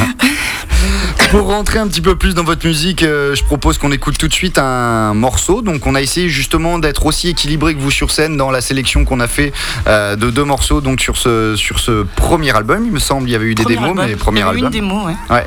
Pour 1.32 1.48
rentrer 1.48 1.80
un 1.80 1.88
petit 1.88 2.02
peu 2.02 2.16
plus 2.16 2.36
dans 2.36 2.44
votre 2.44 2.66
musique, 2.66 3.02
euh, 3.02 3.34
je 3.34 3.44
propose 3.44 3.80
qu'on 3.80 3.92
écoute 3.92 4.18
tout 4.18 4.28
de 4.28 4.34
suite 4.34 4.60
un 4.60 5.14
morceau. 5.16 5.62
Donc 5.62 5.88
on 5.88 5.96
a 5.96 6.02
essayé 6.02 6.30
justement 6.30 6.78
d'être 6.78 7.06
aussi 7.06 7.30
équilibré 7.30 7.74
que 7.74 7.80
vous 7.80 7.90
sur 7.90 8.12
scène 8.12 8.38
dans 8.38 8.52
la 8.52 8.62
sélection 8.62 9.04
qu'on 9.04 9.20
a 9.20 9.28
fait 9.28 9.52
de 9.88 10.30
deux 10.30 10.44
morceaux 10.44 10.82
donc 10.82 11.02
sur 11.02 11.18
ce, 11.18 11.56
sur 11.56 11.80
ce 11.80 12.04
premier 12.16 12.56
album. 12.56 12.84
Il 12.86 12.92
me 12.92 13.00
semble 13.00 13.28
il 13.30 13.32
y 13.32 13.36
avait 13.36 13.46
eu 13.46 13.56
des 13.56 13.66
démos, 13.66 13.96
mais 13.96 14.16
premier 14.16 14.42
il 14.42 14.46
y 14.46 14.50
avait 14.50 14.60
Une 14.60 14.70
démo, 14.70 15.06
ouais. 15.06 15.16
Ouais. 15.30 15.46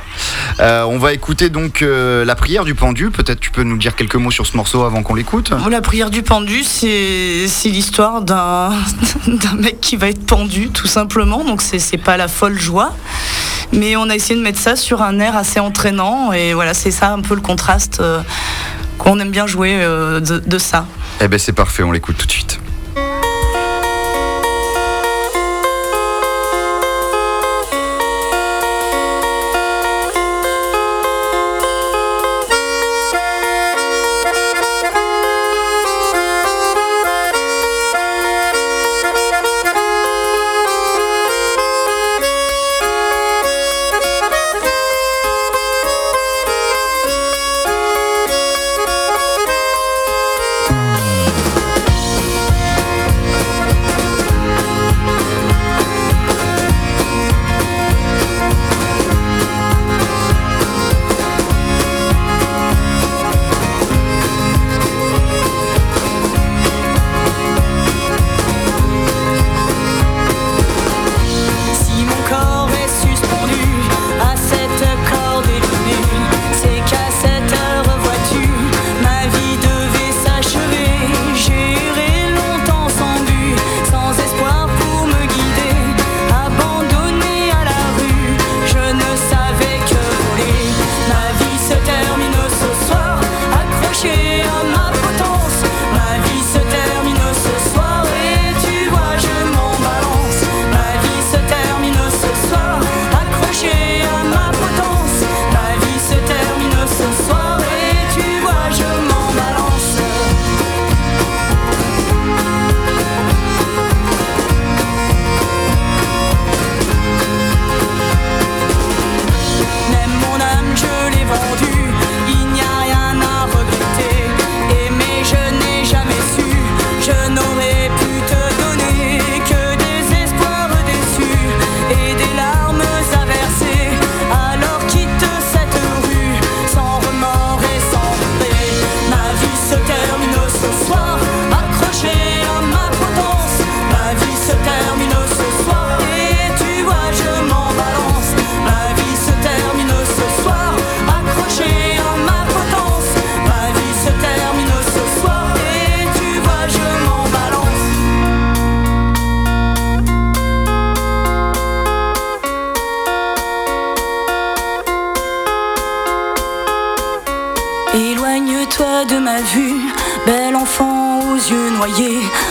Euh, 0.61 0.85
on 0.85 0.99
va 0.99 1.13
écouter 1.13 1.51
donc 1.51 1.83
euh, 1.83 2.25
la 2.25 2.35
prière 2.35 2.65
du 2.65 2.75
pendu. 2.75 3.11
Peut-être 3.11 3.41
tu 3.41 3.51
peux 3.51 3.63
nous 3.63 3.77
dire 3.77 3.95
quelques 3.95 4.17
mots 4.17 4.31
sur 4.31 4.47
ce 4.47 4.57
morceau 4.57 4.85
avant 4.85 5.03
qu'on 5.03 5.15
l'écoute. 5.15 5.53
La 5.71 5.81
prière 5.81 6.11
du 6.11 6.23
pendu, 6.23 6.63
c'est 6.65 7.47
l'histoire 7.67 8.23
d'un 8.23 8.73
mec 9.59 9.81
qui 9.81 9.97
va 9.97 10.09
être 10.09 10.25
pendu, 10.25 10.71
tout 10.71 10.87
simplement. 10.87 11.45
Donc 11.45 11.63
c'est 11.63 11.99
pas 11.99 12.17
la 12.17 12.29
folle 12.29 12.59
joie. 12.59 12.93
Mais 13.73 13.97
on 13.97 14.09
a 14.09 14.15
essayé 14.15 14.37
de 14.37 14.45
mettre 14.45 14.61
ça 14.61 14.77
sur 14.77 15.03
un 15.03 15.19
air 15.19 15.37
assez 15.37 15.61
entraînant. 15.61 16.33
Et 16.33 16.55
voilà, 16.55 16.73
c'est 16.73 16.91
ça 16.91 17.13
un 17.13 17.21
peu 17.21 17.35
le 17.35 17.41
contraste 17.41 17.99
euh, 18.01 18.21
qu'on 18.99 19.19
aime 19.19 19.31
bien 19.31 19.47
jouer 19.47 19.77
de, 19.77 20.21
de 20.21 20.59
ça. 20.59 20.87
Eh 21.21 21.29
ben 21.29 21.39
c'est 21.39 21.53
parfait, 21.53 21.83
on 21.83 21.93
l'écoute 21.93 22.17
tout 22.17 22.27
de 22.27 22.33
suite. 22.33 22.61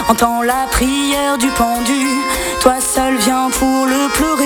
Entends 0.08 0.42
la 0.42 0.68
prière 0.72 1.38
du 1.38 1.50
pendu. 1.50 2.08
Toi 2.62 2.80
seul 2.80 3.16
viens 3.18 3.50
pour 3.50 3.86
le 3.86 4.10
pleurer, 4.14 4.45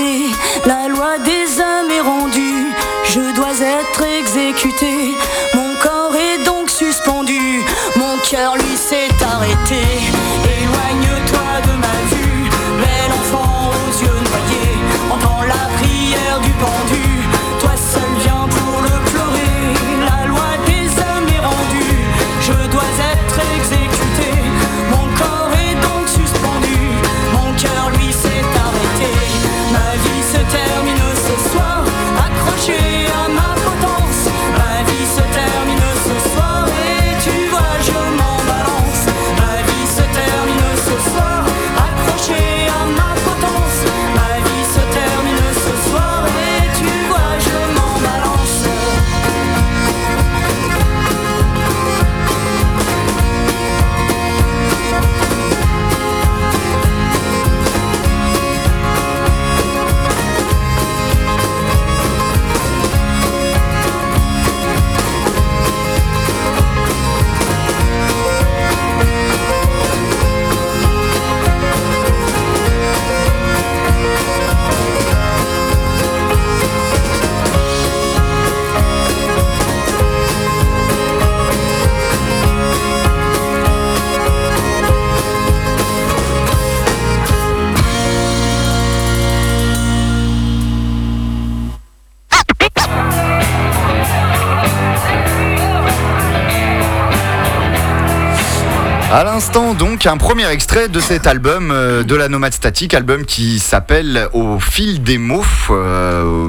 À 99.20 99.26
l'instant, 99.26 99.74
donc, 99.74 100.06
un 100.08 100.16
premier 100.16 100.48
extrait 100.50 100.88
de 100.88 101.02
cet 101.02 101.28
album 101.28 101.72
euh, 101.72 102.04
de 102.04 102.16
la 102.16 102.30
Nomade 102.30 102.54
Statique, 102.54 102.94
album 102.94 103.26
qui 103.26 103.60
s'appelle 103.60 104.30
Au 104.32 104.62
fil 104.62 105.04
des 105.04 105.18
mots. 105.18 105.44
Euh, 105.72 106.48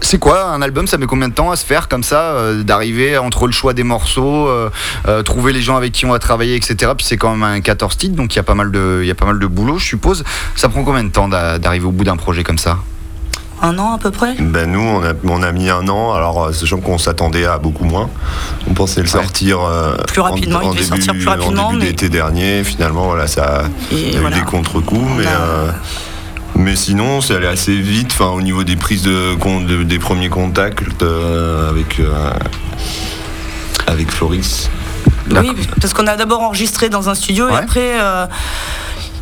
c'est 0.00 0.18
quoi 0.18 0.44
un 0.44 0.62
album? 0.62 0.86
Ça 0.86 0.96
met 0.96 1.06
combien 1.06 1.28
de 1.28 1.34
temps 1.34 1.50
à 1.50 1.56
se 1.56 1.66
faire 1.66 1.88
comme 1.88 2.04
ça 2.04 2.20
euh, 2.34 2.62
D'arriver 2.62 3.18
entre 3.18 3.46
le 3.46 3.52
choix 3.52 3.72
des 3.72 3.82
morceaux, 3.82 4.48
trouver 5.24 5.52
les 5.52 5.60
gens 5.60 5.74
avec 5.76 5.90
qui 5.90 6.06
on 6.06 6.10
va 6.12 6.20
travailler, 6.20 6.54
etc. 6.54 6.92
Puis 6.96 7.04
c'est 7.04 7.16
quand 7.16 7.34
même 7.34 7.42
un 7.42 7.60
14 7.60 7.96
titres, 7.96 8.14
donc 8.14 8.32
il 8.32 8.36
y 8.36 8.38
a 8.38 8.44
pas 8.44 8.54
mal 8.54 8.70
de, 8.70 9.00
il 9.02 9.08
y 9.08 9.10
a 9.10 9.16
pas 9.16 9.26
mal 9.26 9.40
de 9.40 9.46
boulot, 9.48 9.78
je 9.78 9.86
suppose. 9.86 10.22
Ça 10.54 10.68
prend 10.68 10.84
combien 10.84 11.02
de 11.02 11.08
temps 11.10 11.26
d'a- 11.26 11.58
d'arriver 11.58 11.86
au 11.86 11.90
bout 11.90 12.04
d'un 12.04 12.16
projet 12.16 12.44
comme 12.44 12.58
ça? 12.58 12.78
Un 13.62 13.78
an 13.78 13.94
à 13.94 13.98
peu 13.98 14.10
près 14.10 14.34
Ben 14.38 14.70
nous, 14.70 14.80
on 14.80 15.02
a, 15.02 15.12
on 15.24 15.42
a 15.42 15.52
mis 15.52 15.70
un 15.70 15.88
an, 15.88 16.12
alors 16.12 16.44
euh, 16.44 16.52
sachant 16.52 16.78
qu'on 16.80 16.98
s'attendait 16.98 17.46
à 17.46 17.58
beaucoup 17.58 17.84
moins. 17.84 18.10
On 18.68 18.74
pensait 18.74 19.00
le 19.00 19.06
sortir 19.06 19.60
euh, 19.62 19.96
Plus 20.08 20.20
rapidement, 20.20 20.60
il 20.60 20.70
devait 20.70 20.82
début, 20.84 21.02
sortir 21.02 21.12
plus 21.14 21.28
rapidement, 21.28 21.68
En 21.68 21.72
début 21.72 21.84
mais- 21.84 21.90
d'été 21.90 22.08
dernier, 22.08 22.62
finalement, 22.64 23.04
voilà, 23.04 23.26
ça 23.26 23.62
Et 23.92 24.16
a 24.16 24.20
voilà. 24.20 24.36
eu 24.36 24.40
des 24.40 24.44
contre-coups, 24.46 25.08
mais, 25.16 25.26
a- 25.26 25.30
euh, 25.30 25.70
mais 26.56 26.76
sinon, 26.76 27.20
c'est 27.20 27.36
allé 27.36 27.46
assez 27.46 27.74
vite, 27.76 28.08
enfin, 28.12 28.26
au 28.30 28.42
niveau 28.42 28.64
des 28.64 28.76
prises 28.76 29.02
de, 29.02 29.34
de- 29.66 29.82
des 29.84 29.98
premiers 29.98 30.28
contacts 30.28 31.02
euh, 31.02 31.70
avec, 31.70 32.00
avec 33.86 34.10
Floris. 34.10 34.68
Oui, 35.30 35.52
parce 35.80 35.94
qu'on 35.94 36.06
a 36.06 36.16
d'abord 36.16 36.42
enregistré 36.42 36.90
dans 36.90 37.08
un 37.08 37.14
studio 37.14 37.46
Ouais. 37.46 37.52
et 37.52 37.56
après. 37.56 38.00
euh, 38.00 38.26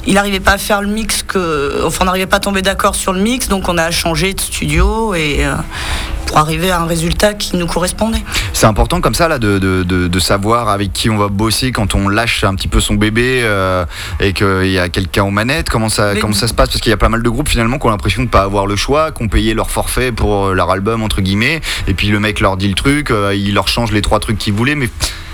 il 0.07 0.15
n'arrivait 0.15 0.41
pas 0.41 0.53
à 0.53 0.59
faire 0.59 0.83
le 0.83 0.89
mix 0.89 1.23
que. 1.23 1.83
Enfin, 1.85 1.99
on 2.03 2.05
n'arrivait 2.07 2.27
pas 2.27 2.37
à 2.37 2.41
tomber 2.41 2.63
d'accord 2.63 2.95
sur 2.95 3.13
le 3.13 3.21
mix, 3.21 3.49
donc 3.49 3.69
on 3.69 3.79
a 3.79 3.91
changé 3.91 4.35
de 4.35 4.41
studio 4.41 5.15
et 5.15 5.45
euh, 5.45 5.55
pour 6.27 6.39
arriver 6.39 6.71
à 6.71 6.81
un 6.81 6.87
résultat 6.87 7.35
qui 7.35 7.57
nous 7.57 7.67
correspondait. 7.67 8.23
C'est 8.53 8.67
important 8.67 9.01
comme 9.01 9.15
ça 9.15 9.29
là 9.29 9.39
de, 9.39 9.59
de- 9.59 9.83
de- 9.83 10.09
de 10.09 10.19
savoir 10.19 10.69
avec 10.69 10.93
qui 10.93 11.11
on 11.11 11.17
va 11.19 11.29
bosser 11.29 11.73
quand 11.73 11.95
on 11.95 12.09
lâche 12.09 12.43
un 12.45 12.55
petit 12.55 12.69
peu 12.69 12.81
son 12.81 12.95
bébé 12.95 13.41
euh, 13.43 13.85
et 14.21 14.33
qu'il 14.33 14.71
y 14.71 14.79
a 14.79 14.89
quelqu'un 14.89 15.25
aux 15.25 15.31
manettes. 15.31 15.69
Comment 15.71 15.89
ça, 15.89 16.15
Mais- 16.15 16.21
comment 16.21 16.33
ça 16.35 16.49
se 16.49 16.55
passe? 16.55 16.69
Parce 16.71 16.81
qu'il 16.81 16.91
y 16.91 16.95
a 16.95 16.97
pas 16.99 17.09
mal 17.09 17.23
de 17.23 17.29
groupes 17.29 17.49
finalement 17.49 17.79
qui 17.79 17.87
ont 17.87 17.91
l'impression 17.91 18.23
de 18.23 18.29
pas 18.29 18.43
avoir 18.43 18.67
le 18.67 18.77
choix, 18.77 19.13
qui 19.13 19.23
ont 19.23 19.29
payé 19.29 19.55
leur 19.55 19.71
forfait 19.71 20.11
pour 20.13 20.47
euh, 20.47 20.55
leur 20.55 20.71
album 20.71 21.03
entre 21.03 21.21
guillemets, 21.21 21.61
et 21.87 21.95
puis 21.95 22.09
le 22.09 22.19
mec 22.21 22.41
leur 22.41 22.57
dit 22.57 22.69
le 22.69 22.75
truc, 22.75 23.11
euh, 23.11 23.35
il 23.35 23.55
leur 23.55 23.69
change 23.69 23.93
les 23.93 24.03
trois 24.03 24.19
trucs 24.21 24.39
qu'ils 24.39 24.53
voulaient, 24.55 24.75
mais 24.75 24.89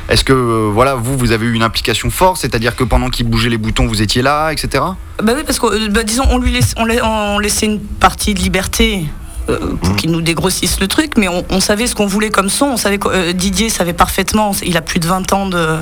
est-ce 0.09 0.25
que 0.25 0.33
euh, 0.33 0.71
voilà 0.73 0.95
vous 0.95 1.17
vous 1.19 1.33
avez 1.33 1.47
eu 1.47 1.53
une 1.55 1.62
implication 1.62 2.11
forte, 2.11 2.38
c'est-à-dire 2.38 2.75
que 2.77 2.85
pendant 2.85 3.09
qu'il 3.11 3.27
bougeait 3.29 3.50
les 3.50 3.59
boutons 3.59 3.87
vous 3.87 4.03
étiez 4.03 4.23
là, 4.23 4.50
etc. 4.50 4.85
Bah 5.23 5.33
oui, 5.37 5.43
parce 5.45 5.59
que 5.59 5.67
euh, 5.67 5.88
bah, 5.91 6.03
disons, 6.03 6.25
on 6.31 6.38
lui 6.38 6.50
laisse, 6.53 6.75
on, 6.77 6.85
la- 6.85 7.05
on 7.07 7.38
laissait 7.38 7.67
une 7.67 7.81
partie 7.81 8.35
de 8.35 8.41
liberté. 8.41 9.05
euh, 9.50 9.59
pour 9.81 9.97
qu'il 9.97 10.11
nous 10.11 10.21
dégrossisse 10.21 10.79
le 10.79 10.88
truc, 10.88 11.12
mais 11.17 11.27
on, 11.27 11.43
on 11.49 11.61
savait 11.61 11.87
ce 11.87 11.95
qu'on 11.95 12.07
voulait 12.07 12.29
comme 12.29 12.50
son. 12.50 12.67
On 12.67 12.77
savait 12.77 12.99
que 12.99 13.09
euh, 13.09 13.33
Didier 13.33 13.71
savait 13.71 13.95
parfaitement. 13.95 14.53
Il 14.62 14.77
a 14.77 14.83
plus 14.83 15.00
de 15.00 15.07
20 15.07 15.33
ans 15.33 15.47
de, 15.47 15.79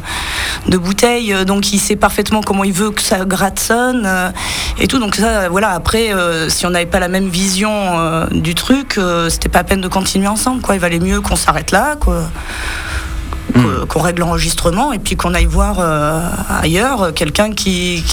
de 0.68 0.76
bouteille, 0.78 1.34
donc 1.44 1.72
il 1.72 1.80
sait 1.80 1.96
parfaitement 1.96 2.42
comment 2.42 2.62
il 2.62 2.72
veut 2.72 2.92
que 2.92 3.02
ça 3.02 3.24
gratte 3.24 3.58
sonne 3.58 4.04
euh, 4.06 4.30
et 4.78 4.86
tout. 4.86 5.00
Donc 5.00 5.16
ça, 5.16 5.48
voilà. 5.48 5.70
Après, 5.70 6.12
euh, 6.14 6.48
si 6.48 6.64
on 6.64 6.70
n'avait 6.70 6.86
pas 6.86 7.00
la 7.00 7.08
même 7.08 7.26
vision 7.28 8.26
du 8.30 8.54
truc, 8.54 9.00
c'était 9.30 9.48
pas 9.48 9.58
la 9.58 9.64
peine 9.64 9.80
de 9.80 9.88
continuer 9.88 10.28
ensemble. 10.28 10.62
Quoi. 10.62 10.76
Il 10.76 10.80
valait 10.80 11.00
mieux 11.00 11.20
qu'on 11.20 11.34
s'arrête 11.36 11.72
là, 11.72 11.96
quoi. 11.98 12.22
Qu'on 13.88 14.00
règle 14.00 14.20
l'enregistrement 14.20 14.92
et 14.92 14.98
puis 14.98 15.16
qu'on 15.16 15.32
aille 15.32 15.46
voir 15.46 15.78
euh, 15.80 16.20
ailleurs 16.48 17.02
euh, 17.02 17.12
quelqu'un 17.12 17.52
qui, 17.52 18.04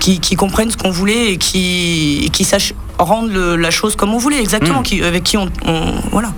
qui, 0.00 0.18
qui 0.18 0.34
comprenne 0.34 0.70
ce 0.70 0.76
qu'on 0.76 0.90
voulait 0.90 1.32
et 1.32 1.36
qui, 1.38 2.22
et 2.24 2.30
qui 2.30 2.42
sache 2.44 2.74
rendre 2.98 3.32
le- 3.32 3.56
la 3.56 3.70
chose 3.70 3.96
comme 3.96 4.12
on 4.12 4.18
voulait, 4.18 4.40
exactement, 4.40 4.80
Mm. 4.80 4.82
qui, 4.82 5.02
avec 5.02 5.22
qui 5.22 5.36
on, 5.38 5.48
on- 5.64 5.94
Voilà. 6.12 6.32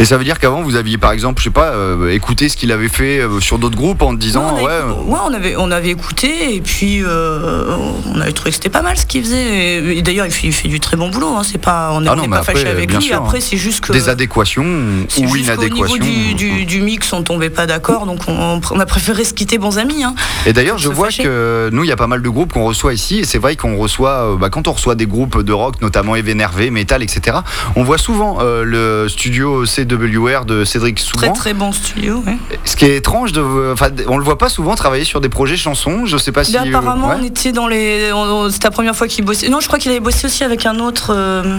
Et 0.00 0.04
ça 0.04 0.16
veut 0.16 0.24
dire 0.24 0.38
qu'avant 0.38 0.62
vous 0.62 0.74
aviez 0.76 0.96
par 0.98 1.12
exemple, 1.12 1.40
je 1.40 1.44
sais 1.44 1.50
pas, 1.50 1.70
euh, 1.70 2.10
écouté 2.10 2.48
ce 2.48 2.56
qu'il 2.56 2.72
avait 2.72 2.88
fait 2.88 3.18
euh, 3.20 3.40
sur 3.40 3.58
d'autres 3.58 3.76
groupes 3.76 4.02
en 4.02 4.12
disant 4.14 4.54
Ouais, 4.56 4.62
on, 4.62 4.66
avait, 4.66 4.74
euh, 4.74 4.92
ouais, 4.92 5.18
on 5.28 5.34
avait, 5.34 5.54
on 5.56 5.70
avait 5.70 5.90
écouté 5.90 6.54
et 6.56 6.60
puis 6.60 7.02
euh, 7.04 7.76
on 8.14 8.20
avait 8.20 8.32
trouvé 8.32 8.50
que 8.50 8.56
c'était 8.56 8.68
pas 8.68 8.82
mal 8.82 8.96
ce 8.96 9.06
qu'il 9.06 9.22
faisait. 9.22 9.78
Et, 9.78 9.98
et 9.98 10.02
d'ailleurs, 10.02 10.26
il 10.26 10.32
fait, 10.32 10.46
il 10.48 10.52
fait 10.52 10.68
du 10.68 10.80
très 10.80 10.96
bon 10.96 11.08
boulot. 11.08 11.34
hein. 11.36 11.42
C'est 11.44 11.58
pas, 11.58 11.90
on 11.92 12.00
n'est 12.00 12.08
Ah 12.10 12.16
pas 12.28 12.42
fâché 12.42 12.66
avec 12.66 12.92
lui. 12.92 13.02
sûr, 13.02 13.16
Après, 13.16 13.38
hein. 13.38 13.44
c'est 13.44 13.56
juste 13.56 13.80
que. 13.84 13.92
des 13.92 14.08
adéquations 14.08 14.62
ou 14.64 14.98
juste 15.08 15.14
qu'au 15.16 15.22
niveau 15.22 15.36
inadéquations. 15.36 15.96
du, 15.96 16.34
du, 16.34 16.64
du 16.64 16.80
mix, 16.80 17.12
on 17.12 17.22
tombait 17.22 17.50
pas 17.50 17.66
d'accord, 17.66 18.06
donc 18.06 18.20
on, 18.28 18.60
on 18.70 18.80
a 18.80 18.86
préféré 18.86 19.24
se 19.24 19.34
quitter 19.34 19.58
bons 19.58 19.78
amis. 19.78 20.02
hein. 20.04 20.14
Et 20.46 20.52
d'ailleurs, 20.52 20.78
je 20.78 20.88
vois 20.88 21.06
fâcher. 21.06 21.24
que 21.24 21.70
nous, 21.72 21.84
il 21.84 21.88
y 21.88 21.92
a 21.92 21.96
pas 21.96 22.06
mal 22.08 22.22
de 22.22 22.28
groupes 22.28 22.52
qu'on 22.52 22.64
reçoit 22.64 22.92
ici, 22.94 23.07
et 23.16 23.24
c'est 23.24 23.38
vrai 23.38 23.56
qu'on 23.56 23.76
reçoit, 23.76 24.32
euh, 24.32 24.36
bah, 24.36 24.50
quand 24.50 24.68
on 24.68 24.72
reçoit 24.72 24.94
des 24.94 25.06
groupes 25.06 25.42
de 25.42 25.52
rock, 25.52 25.80
notamment 25.80 26.14
Énervé, 26.16 26.70
Metal, 26.70 27.02
etc., 27.02 27.38
on 27.74 27.82
voit 27.82 27.98
souvent 27.98 28.38
euh, 28.40 28.64
le 28.64 29.08
studio 29.08 29.64
CWR 29.64 30.44
de 30.44 30.64
Cédric 30.64 30.96
Très 30.96 31.04
Souban. 31.26 31.32
très 31.32 31.54
bon 31.54 31.72
studio. 31.72 32.22
ouais. 32.26 32.36
Ce 32.64 32.76
qui 32.76 32.84
est 32.84 32.96
étrange, 32.96 33.32
de, 33.32 33.72
enfin, 33.72 33.88
on 34.06 34.18
le 34.18 34.24
voit 34.24 34.36
pas 34.38 34.48
souvent 34.48 34.74
travailler 34.74 35.04
sur 35.04 35.20
des 35.20 35.28
projets 35.28 35.56
chansons. 35.56 36.04
Je 36.06 36.16
sais 36.18 36.32
pas 36.32 36.44
si. 36.44 36.52
Là, 36.52 36.62
apparemment, 36.66 37.08
ouais. 37.08 37.16
on 37.20 37.24
était 37.24 37.52
dans 37.52 37.66
les. 37.66 38.10
C'était 38.50 38.66
la 38.66 38.70
première 38.72 38.94
fois 38.96 39.08
qu'il 39.08 39.24
bossait. 39.24 39.48
Non, 39.48 39.60
je 39.60 39.66
crois 39.66 39.78
qu'il 39.78 39.90
avait 39.90 40.00
bossé 40.00 40.26
aussi 40.26 40.44
avec 40.44 40.66
un 40.66 40.78
autre. 40.78 41.12
euh, 41.14 41.58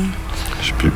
Je 0.61 0.67
sais 0.67 0.73
plus. 0.73 0.91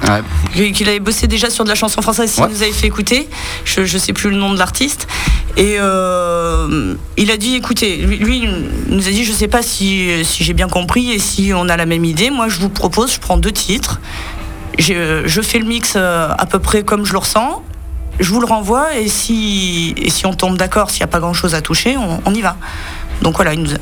Ouais. 0.56 0.72
qu'il 0.72 0.90
avait 0.90 1.00
bossé 1.00 1.28
déjà 1.28 1.50
sur 1.50 1.64
de 1.64 1.70
la 1.70 1.76
chanson 1.76 2.02
française, 2.02 2.30
s'il 2.32 2.44
Ouais. 2.44 2.50
nous 2.50 2.62
avait 2.64 2.72
fait 2.72 2.88
écouter. 2.88 3.30
Je, 3.66 3.86
je 3.86 3.98
sais 3.98 4.14
plus 4.14 4.30
le 4.30 4.36
nom 4.36 4.52
de 4.54 4.60
l'artiste. 4.60 5.08
Et 5.56 5.76
euh, 5.80 6.96
il 7.18 7.30
a 7.32 7.38
dit 7.38 7.56
écoutez, 7.56 7.98
lui, 7.98 8.18
lui, 8.18 8.38
il 8.44 8.96
nous 8.96 9.08
a 9.08 9.12
dit 9.12 9.24
je 9.24 9.32
sais 9.32 9.48
pas 9.48 9.62
si, 9.62 10.26
si 10.26 10.44
j'ai 10.44 10.54
bien 10.54 10.68
compris 10.68 11.12
et 11.12 11.20
si 11.20 11.52
on 11.56 11.70
a 11.70 11.78
la 11.78 11.86
même 11.86 12.06
idée. 12.06 12.30
Moi, 12.30 12.48
je 12.50 12.60
vous 12.60 12.70
propose, 12.70 13.14
je 13.14 13.20
prends 13.20 13.38
deux 13.38 13.52
titres. 13.52 14.00
Je, 14.80 15.22
je 15.26 15.42
fais 15.42 15.60
le 15.60 15.66
mix 15.66 15.94
euh, 15.96 16.30
à 16.38 16.46
peu 16.48 16.58
près 16.60 16.84
comme 16.84 17.06
je 17.06 17.12
le 17.14 17.20
ressens. 17.20 17.62
Je 18.20 18.30
vous 18.30 18.40
le 18.40 18.46
renvoie 18.46 18.96
et 18.98 19.08
si, 19.08 19.94
et 19.98 20.10
si 20.12 20.26
on 20.28 20.34
tombe 20.34 20.56
d'accord, 20.58 20.90
s'il 20.92 21.00
n'y 21.00 21.04
a 21.06 21.08
pas 21.08 21.20
grand 21.20 21.34
chose 21.34 21.56
à 21.56 21.62
toucher, 21.62 21.98
on, 21.98 22.22
on 22.26 22.34
y 22.34 22.42
va. 22.42 22.58
Donc 23.22 23.36
voilà, 23.38 23.54
il 23.54 23.62
nous 23.64 23.74
a- 23.74 23.78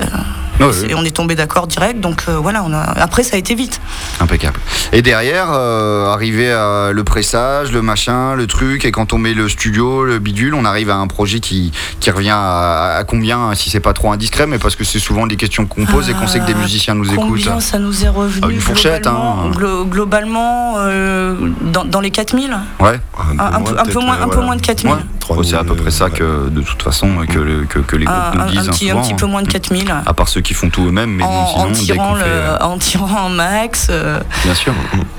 Ouais, 0.60 0.68
Et 0.68 0.94
ouais. 0.94 0.94
on 0.96 1.04
est 1.04 1.16
tombé 1.16 1.34
d'accord 1.34 1.66
direct, 1.66 2.00
donc 2.02 2.26
euh, 2.30 2.36
voilà, 2.38 2.64
on 2.64 2.72
a... 2.72 2.82
après 2.84 3.24
ça 3.24 3.36
a 3.36 3.40
été 3.40 3.56
vite. 3.56 3.82
Impeccable. 4.20 4.60
Et 4.94 5.02
derrière, 5.02 5.48
euh, 5.52 6.06
arrivé 6.14 6.52
à 6.52 6.92
le 6.92 7.04
pressage, 7.04 7.72
le 7.72 7.82
machin, 7.82 8.36
le 8.36 8.46
truc, 8.46 8.86
et 8.86 8.92
quand 8.92 9.12
on 9.14 9.18
met 9.18 9.34
le 9.34 9.50
studio, 9.50 10.04
le 10.06 10.20
bidule, 10.20 10.54
on 10.54 10.64
arrive 10.64 10.92
à 10.92 10.98
un 10.98 11.08
projet 11.08 11.40
qui, 11.40 11.72
qui 12.00 12.12
revient 12.12 12.30
à, 12.36 12.98
à 12.98 13.04
combien, 13.06 13.56
si 13.56 13.72
c'est 13.72 13.80
pas 13.80 13.94
trop 13.94 14.12
indiscret, 14.12 14.46
mais 14.46 14.60
parce 14.60 14.76
que 14.76 14.84
c'est 14.84 15.00
souvent 15.00 15.26
des 15.26 15.36
questions 15.36 15.66
qu'on 15.66 15.88
pose 15.88 16.10
et 16.10 16.14
qu'on 16.14 16.28
sait 16.28 16.40
que 16.40 16.46
des 16.46 16.54
Euh, 16.54 16.58
musiciens 16.58 16.94
nous 16.94 17.06
écoutent. 17.12 17.26
Combien 17.44 17.60
ça 17.60 17.80
nous 17.80 18.06
est 18.06 18.10
revenu 18.10 18.42
Ah, 18.48 18.52
une 18.52 18.60
fourchette, 18.62 19.02
globalement, 19.02 19.46
hein. 19.46 19.52
glo- 19.58 19.86
globalement, 19.90 20.74
euh, 20.78 21.34
dans, 21.62 21.86
dans 21.86 22.02
les 22.02 22.12
4000 22.12 22.56
Ouais, 22.80 23.00
un, 23.40 23.40
un 23.40 23.62
peu, 23.62 23.72
un 23.72 23.84
peu 23.84 23.84
peut-être, 23.94 24.04
moins, 24.06 24.22
un 24.22 24.28
peu 24.28 24.42
moins 24.42 24.58
de 24.58 24.62
4000. 24.62 24.94
ouais. 24.94 25.00
Trois 25.34 25.44
c'est 25.44 25.56
à 25.56 25.64
peu 25.64 25.76
près 25.76 25.92
ça 25.92 26.06
ouais. 26.06 26.12
que, 26.12 26.50
de 26.50 26.62
toute 26.62 26.82
façon, 26.82 27.26
que, 27.28 27.40
le- 27.40 27.66
que, 27.66 27.80
que 27.80 27.96
les 27.96 28.06
groupes 28.06 28.18
Un, 28.18 28.46
nous 28.46 28.52
disent 28.52 28.68
un 28.68 28.72
petit, 28.72 28.92
un 28.92 29.02
petit 29.02 29.14
peu 29.14 29.26
moins 29.26 29.42
de 29.42 29.48
4000. 29.48 29.94
À 30.06 30.14
part 30.14 30.28
ceux 30.30 30.42
qui 30.42 30.54
font 30.54 30.70
tout 30.70 30.86
eux-mêmes, 30.88 31.12
mais 31.12 31.24
en, 31.24 31.48
sinon, 31.48 31.64
en 31.64 31.72
tirant 31.72 32.08
qu'on 32.10 32.16
fait, 32.16 32.26
le, 32.26 32.32
euh, 32.32 32.58
en 32.60 32.78
tirant 32.78 33.26
un 33.26 33.30
max. 33.30 33.88
euh, 33.90 34.20
Bien 34.44 34.54
sûr. 34.56 34.74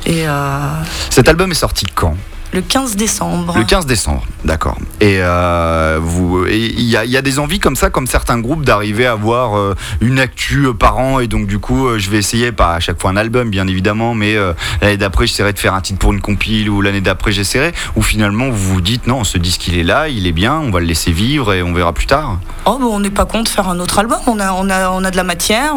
et 0.07 0.28
euh, 0.28 0.59
Cet 1.11 1.28
album 1.28 1.50
est 1.50 1.54
sorti 1.54 1.87
quand? 1.95 2.16
Le 2.53 2.61
15 2.61 2.97
décembre. 2.97 3.55
Le 3.57 3.65
15 3.65 3.87
décembre, 3.87 4.25
d'accord. 4.45 4.77
Et 5.01 5.19
euh, 5.21 5.99
vous, 6.03 6.47
il 6.47 6.81
y, 6.81 6.91
y 6.91 7.17
a 7.17 7.23
des 7.23 7.39
envies 7.39 7.59
comme 7.59 7.77
ça, 7.77 7.91
comme 7.91 8.07
certains 8.07 8.39
groupes, 8.39 8.65
d'arriver 8.65 9.07
à 9.07 9.13
avoir 9.13 9.57
euh, 9.57 9.75
une 10.01 10.19
actu 10.19 10.67
euh, 10.67 10.73
par 10.73 10.99
an. 10.99 11.21
Et 11.21 11.29
donc 11.29 11.47
du 11.47 11.59
coup, 11.59 11.99
je 11.99 12.11
vais 12.11 12.19
essayer, 12.19 12.53
pas 12.53 12.75
à 12.75 12.81
chaque 12.81 13.01
fois 13.01 13.11
un 13.11 13.17
album, 13.17 13.51
bien 13.51 13.67
évidemment, 13.67 14.15
mais 14.15 14.37
l'année 14.81 14.97
d'après, 14.97 15.27
j'essaierai 15.27 15.53
de 15.53 15.59
faire 15.59 15.75
un 15.75 15.81
titre 15.81 15.99
pour 15.99 16.13
une 16.13 16.21
compile, 16.21 16.69
ou 16.69 16.81
l'année 16.83 17.01
d'après, 17.01 17.33
j'essaierai. 17.33 17.73
Ou 17.97 18.03
finalement, 18.03 18.51
vous 18.51 18.75
vous 18.75 18.81
dites, 18.81 19.07
non, 19.07 19.25
ce 19.25 19.39
disque, 19.39 19.69
il 19.69 19.79
est 19.79 19.85
là, 19.85 20.09
il 20.09 20.27
est 20.27 20.33
bien, 20.33 20.55
on 20.55 20.71
va 20.71 20.81
le 20.81 20.87
laisser 20.87 21.13
vivre 21.13 21.53
et 21.53 21.63
on 21.63 21.73
verra 21.73 21.93
plus 21.93 22.07
tard. 22.07 22.39
Oh, 22.67 22.79
on 22.81 23.01
n'est 23.01 23.11
pas 23.11 23.25
contre 23.25 23.51
faire 23.51 23.69
un 23.69 23.81
autre 23.81 23.99
album. 23.99 24.19
On 24.27 24.39
a, 24.39 24.53
on 24.53 24.69
a, 24.71 24.91
on 24.91 25.05
a 25.05 25.11
de 25.11 25.17
la 25.17 25.25
matière. 25.25 25.75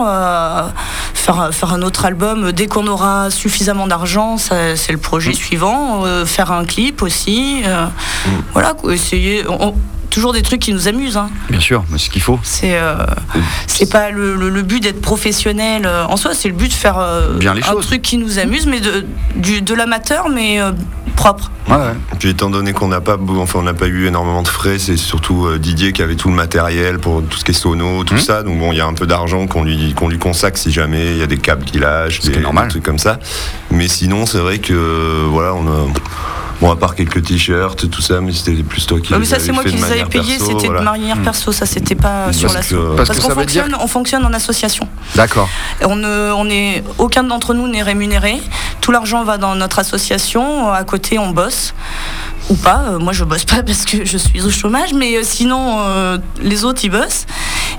faire, 1.13 1.49
faire 1.53 1.73
un 1.73 1.81
autre 1.81 2.05
album 2.05 2.51
dès 2.51 2.67
qu'on 2.67 2.87
aura 2.87 3.31
suffisamment 3.31 3.87
d'argent, 3.87 4.37
c'est 4.37 4.91
le 4.91 4.97
projet 4.97 5.33
suivant. 5.33 6.05
Euh, 6.05 6.25
faire 6.25 6.51
un 6.51 6.64
clip 6.65 7.01
aussi. 7.01 7.61
euh, 7.65 7.85
Voilà, 8.53 8.73
quoi, 8.73 8.93
essayer. 8.93 9.43
on- 9.47 9.69
on- 9.69 9.75
toujours 10.11 10.31
des 10.31 10.43
trucs 10.43 10.61
qui 10.61 10.71
nous 10.73 10.87
amusent. 10.87 11.17
hein. 11.17 11.29
Bien 11.49 11.59
sûr, 11.59 11.83
mais 11.89 11.97
c'est 11.97 12.05
ce 12.05 12.09
qu'il 12.09 12.21
faut. 12.21 12.39
C'est 12.41 12.77
euh, 12.77 12.95
c'est 13.67 13.91
pas 13.91 14.11
le, 14.11 14.35
le- 14.35 14.47
le 14.49 14.61
but 14.61 14.81
d'être 14.81 15.01
professionnel 15.01 15.81
euh, 15.85 16.05
en 16.05 16.15
soi, 16.15 16.33
c'est 16.33 16.47
le 16.47 16.53
but 16.53 16.69
de 16.69 16.73
faire 16.73 16.97
euh, 16.99 17.37
Bien 17.37 17.53
les 17.53 17.61
un 17.63 17.71
choses. 17.73 17.87
truc 17.87 18.01
qui 18.01 18.17
nous 18.17 18.39
amuse, 18.39 18.65
mais 18.65 18.79
de, 18.79 19.05
du- 19.35 19.61
de 19.61 19.73
l'amateur, 19.73 20.29
mais 20.29 20.61
euh, 20.61 20.71
propre. 21.17 21.51
Ouais, 21.67 21.75
ouais. 21.75 21.81
Puis 22.17 22.29
étant 22.29 22.49
donné 22.49 22.71
qu'on 22.71 22.87
n'a 22.87 23.01
pas, 23.01 23.17
enfin, 23.39 23.59
on 23.59 23.63
n'a 23.63 23.73
pas 23.73 23.87
eu 23.87 24.07
énormément 24.07 24.41
de 24.41 24.47
frais, 24.47 24.79
c'est 24.79 24.95
surtout 24.95 25.47
euh, 25.47 25.57
Didier 25.59 25.91
qui 25.91 26.01
avait 26.01 26.15
tout 26.15 26.29
le 26.29 26.35
matériel 26.35 26.99
pour 26.99 27.21
tout 27.21 27.37
ce 27.37 27.43
qui 27.43 27.51
est 27.51 27.53
sono, 27.55 28.05
tout 28.05 28.13
Mhm. 28.13 28.19
ça. 28.21 28.43
Donc 28.43 28.57
bon, 28.57 28.71
il 28.71 28.77
y 28.77 28.81
a 28.81 28.85
un 28.85 28.93
peu 28.93 29.07
d'argent 29.07 29.47
qu'on 29.47 29.65
lui, 29.65 29.93
qu'on 29.95 30.07
lui 30.07 30.19
consacre 30.19 30.57
si 30.57 30.71
jamais 30.71 31.07
il 31.11 31.17
y 31.17 31.23
a 31.23 31.27
des 31.27 31.39
câbles 31.39 31.65
qui 31.65 31.77
lâchent, 31.77 32.21
qui 32.21 32.29
des, 32.29 32.37
des 32.37 32.67
trucs 32.69 32.83
comme 32.83 32.99
ça. 32.99 33.19
Mais 33.69 33.89
sinon, 33.89 34.25
c'est 34.25 34.37
vrai 34.39 34.59
que 34.59 34.71
euh, 34.73 35.25
voilà, 35.29 35.53
on 35.55 35.67
a. 35.67 35.87
Bon, 36.61 36.71
à 36.71 36.75
part 36.75 36.95
quelques 36.95 37.21
t-shirts, 37.23 37.89
tout 37.89 38.01
ça, 38.01 38.21
mais 38.21 38.31
c'était 38.31 38.53
plus 38.63 38.85
toi 38.85 38.99
qui 39.01 39.11
mais 39.13 39.19
les 39.19 39.25
ça, 39.25 39.39
c'est 39.39 39.51
moi 39.51 39.63
fait 39.63 39.69
qui 39.71 39.75
les 39.75 39.83
avais 39.83 40.05
payés, 40.05 40.39
c'était 40.39 40.67
voilà. 40.67 40.79
de 40.79 40.85
manière 40.85 41.21
perso, 41.21 41.51
ça 41.51 41.65
c'était 41.65 41.95
pas 41.95 42.31
sur 42.31 42.51
Parce 42.53 42.71
la 42.71 42.77
que- 42.77 42.95
Parce 42.95 43.09
qu'on 43.19 43.27
dire- 43.27 43.35
fonctionne, 43.35 43.77
on 43.81 43.87
fonctionne 43.87 44.25
en 44.25 44.33
association. 44.33 44.87
D'accord. 45.15 45.49
On 45.83 45.95
ne, 45.95 46.31
on 46.31 46.49
est, 46.49 46.83
aucun 46.97 47.23
d'entre 47.23 47.53
nous 47.53 47.67
n'est 47.67 47.83
rémunéré. 47.83 48.41
Tout 48.81 48.91
l'argent 48.91 49.23
va 49.23 49.37
dans 49.37 49.55
notre 49.55 49.79
association. 49.79 50.71
À 50.71 50.83
côté, 50.83 51.19
on 51.19 51.31
bosse. 51.31 51.73
Ou 52.49 52.55
pas. 52.55 52.83
Euh, 52.89 52.99
Moi, 52.99 53.11
je 53.13 53.23
bosse 53.23 53.43
pas 53.45 53.63
parce 53.65 53.83
que 53.85 54.05
je 54.05 54.17
suis 54.17 54.41
au 54.43 54.49
chômage. 54.51 54.93
Mais 54.93 55.17
euh, 55.17 55.21
sinon, 55.23 55.77
euh, 55.79 56.17
les 56.41 56.63
autres, 56.63 56.81
ils 56.85 56.89
bossent. 56.91 57.25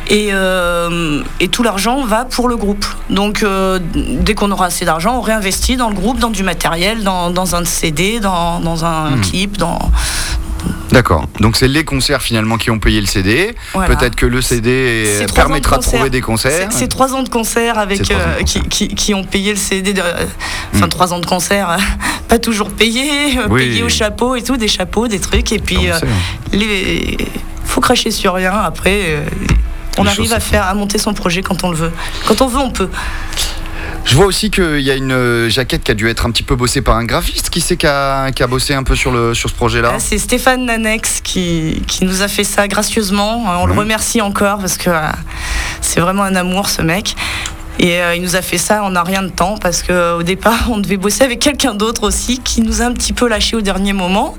Et, 0.09 0.29
euh, 0.33 1.23
et 1.40 1.49
tout 1.49 1.62
l'argent 1.64 2.05
va 2.05 2.25
pour 2.25 2.49
le 2.49 2.57
groupe. 2.57 2.85
Donc, 3.11 3.42
euh, 3.42 3.81
dès 3.95 4.35
qu'on 4.35 4.51
aura 4.53 4.66
assez 4.66 4.85
d'argent, 4.85 5.16
on 5.16 5.21
réinvestit 5.21 5.77
dans 5.77 5.88
le 5.88 5.95
groupe, 5.97 6.19
dans 6.21 6.31
du 6.31 6.42
matériel, 6.45 7.03
dans, 7.03 7.31
dans 7.31 7.57
un 7.57 7.64
CD, 7.64 8.21
dans, 8.21 8.61
dans 8.61 8.85
un 8.85 9.11
Hmm. 9.16 9.21
clip, 9.21 9.57
dans. 9.59 9.79
D'accord. 10.92 11.27
Donc 11.40 11.57
c'est 11.57 11.69
les 11.69 11.85
concerts 11.85 12.23
finalement 12.23 12.57
qui 12.57 12.71
ont 12.71 12.79
payé 12.79 13.01
le 13.01 13.07
CD. 13.07 13.55
Voilà. 13.75 13.95
Peut-être 13.97 14.14
que 14.16 14.27
le 14.27 14.40
CD 14.40 15.25
permettra 15.35 15.79
de, 15.79 15.83
de 15.83 15.87
trouver 15.88 16.11
des 16.11 16.21
concerts. 16.21 16.69
C'est 16.71 16.88
trois 16.88 17.12
ans 17.14 17.23
de 17.23 17.29
concert 17.29 17.75
C'est 17.75 17.81
avec 17.81 17.99
de 18.09 18.14
euh, 18.14 18.42
qui, 18.45 18.55
concert. 18.61 18.62
qui- 18.71 18.88
qui 18.95 19.14
ont 19.14 19.25
payé 19.25 19.51
le 19.51 19.59
CD. 19.59 19.92
De, 19.92 20.03
enfin, 20.75 20.87
Mm. 20.87 20.88
trois 20.88 21.12
ans 21.12 21.19
de 21.19 21.27
concert, 21.27 21.71
euh, 21.71 21.77
pas 22.29 22.38
toujours 22.38 22.71
payé, 22.71 23.38
euh, 23.38 23.47
Oui. 23.51 23.62
payé 23.69 23.83
au 23.83 23.88
chapeau 23.88 24.37
et 24.37 24.42
tout, 24.42 24.57
des 24.57 24.69
chapeaux, 24.69 25.09
des 25.09 25.19
trucs. 25.21 25.53
Et 25.53 25.59
puis, 25.59 25.77
le 25.87 25.92
euh, 25.92 25.99
sait. 25.99 26.07
les, 26.53 27.19
faut 27.64 27.81
cracher 27.81 28.11
sur 28.12 28.35
rien. 28.35 28.53
Après, 28.53 29.01
euh, 29.07 29.21
on 29.99 30.07
arrive 30.07 30.33
à 30.33 30.41
faire, 30.41 30.65
à 30.67 30.75
monter 30.75 30.99
son 30.99 31.15
projet 31.15 31.43
quand 31.43 31.65
on 31.65 31.71
le 31.71 31.77
veut. 31.77 31.93
Quand 32.27 32.41
on 32.43 32.47
veut, 32.49 32.59
on 32.61 32.71
peut. 32.71 32.89
Je 34.05 34.15
vois 34.15 34.27
aussi 34.27 34.51
qu'il 34.53 34.81
y 34.81 34.91
a 34.91 34.95
une 34.95 35.11
euh, 35.11 35.51
jaquette 35.51 35.83
qui 35.83 35.91
a 35.91 35.95
dû 35.95 36.09
être 36.09 36.27
un 36.27 36.31
petit 36.31 36.45
peu 36.45 36.55
bossée 36.55 36.81
par 36.81 36.97
un 36.97 37.05
graphiste. 37.05 37.51
Qui 37.51 37.61
c'est 37.61 37.77
qui 37.77 37.89
a, 37.89 38.31
qui 38.31 38.43
a 38.43 38.47
bossé 38.47 38.73
un 38.73 38.85
peu 38.85 38.95
sur, 38.95 39.11
le, 39.11 39.35
sur 39.35 39.51
ce 39.51 39.55
projet-là 39.55 39.93
Ah, 39.95 39.99
C'est 39.99 40.19
Stéphane 40.19 40.65
Nanex 40.65 41.21
qui, 41.23 41.83
qui 41.89 42.05
nous 42.05 42.23
a 42.23 42.29
fait 42.29 42.45
ça 42.45 42.69
gracieusement. 42.69 43.45
Euh, 43.51 43.57
On 43.59 43.67
le 43.67 43.73
Mhm. 43.73 43.79
remercie 43.81 44.21
encore 44.21 44.59
parce 44.59 44.77
que 44.77 44.91
euh, 44.91 45.01
c'est 45.81 45.99
vraiment 46.01 46.23
un 46.23 46.37
amour 46.37 46.69
ce 46.69 46.83
mec. 46.83 47.17
Et 47.81 48.01
euh, 48.01 48.15
il 48.15 48.23
nous 48.23 48.37
a 48.37 48.43
fait 48.43 48.59
ça 48.59 48.85
en 48.85 48.95
un 48.95 49.03
rien 49.03 49.23
de 49.23 49.29
temps 49.29 49.57
parce 49.59 49.83
qu'au 49.83 50.23
départ 50.23 50.67
on 50.71 50.79
devait 50.79 50.97
bosser 50.99 51.25
avec 51.25 51.41
quelqu'un 51.41 51.75
d'autre 51.75 52.05
aussi 52.05 52.39
qui 52.39 52.61
nous 52.63 52.83
a 52.83 52.85
un 52.85 52.93
petit 52.93 53.13
peu 53.13 53.29
lâché 53.29 53.57
au 53.57 53.61
dernier 53.61 53.93
moment. 53.93 54.37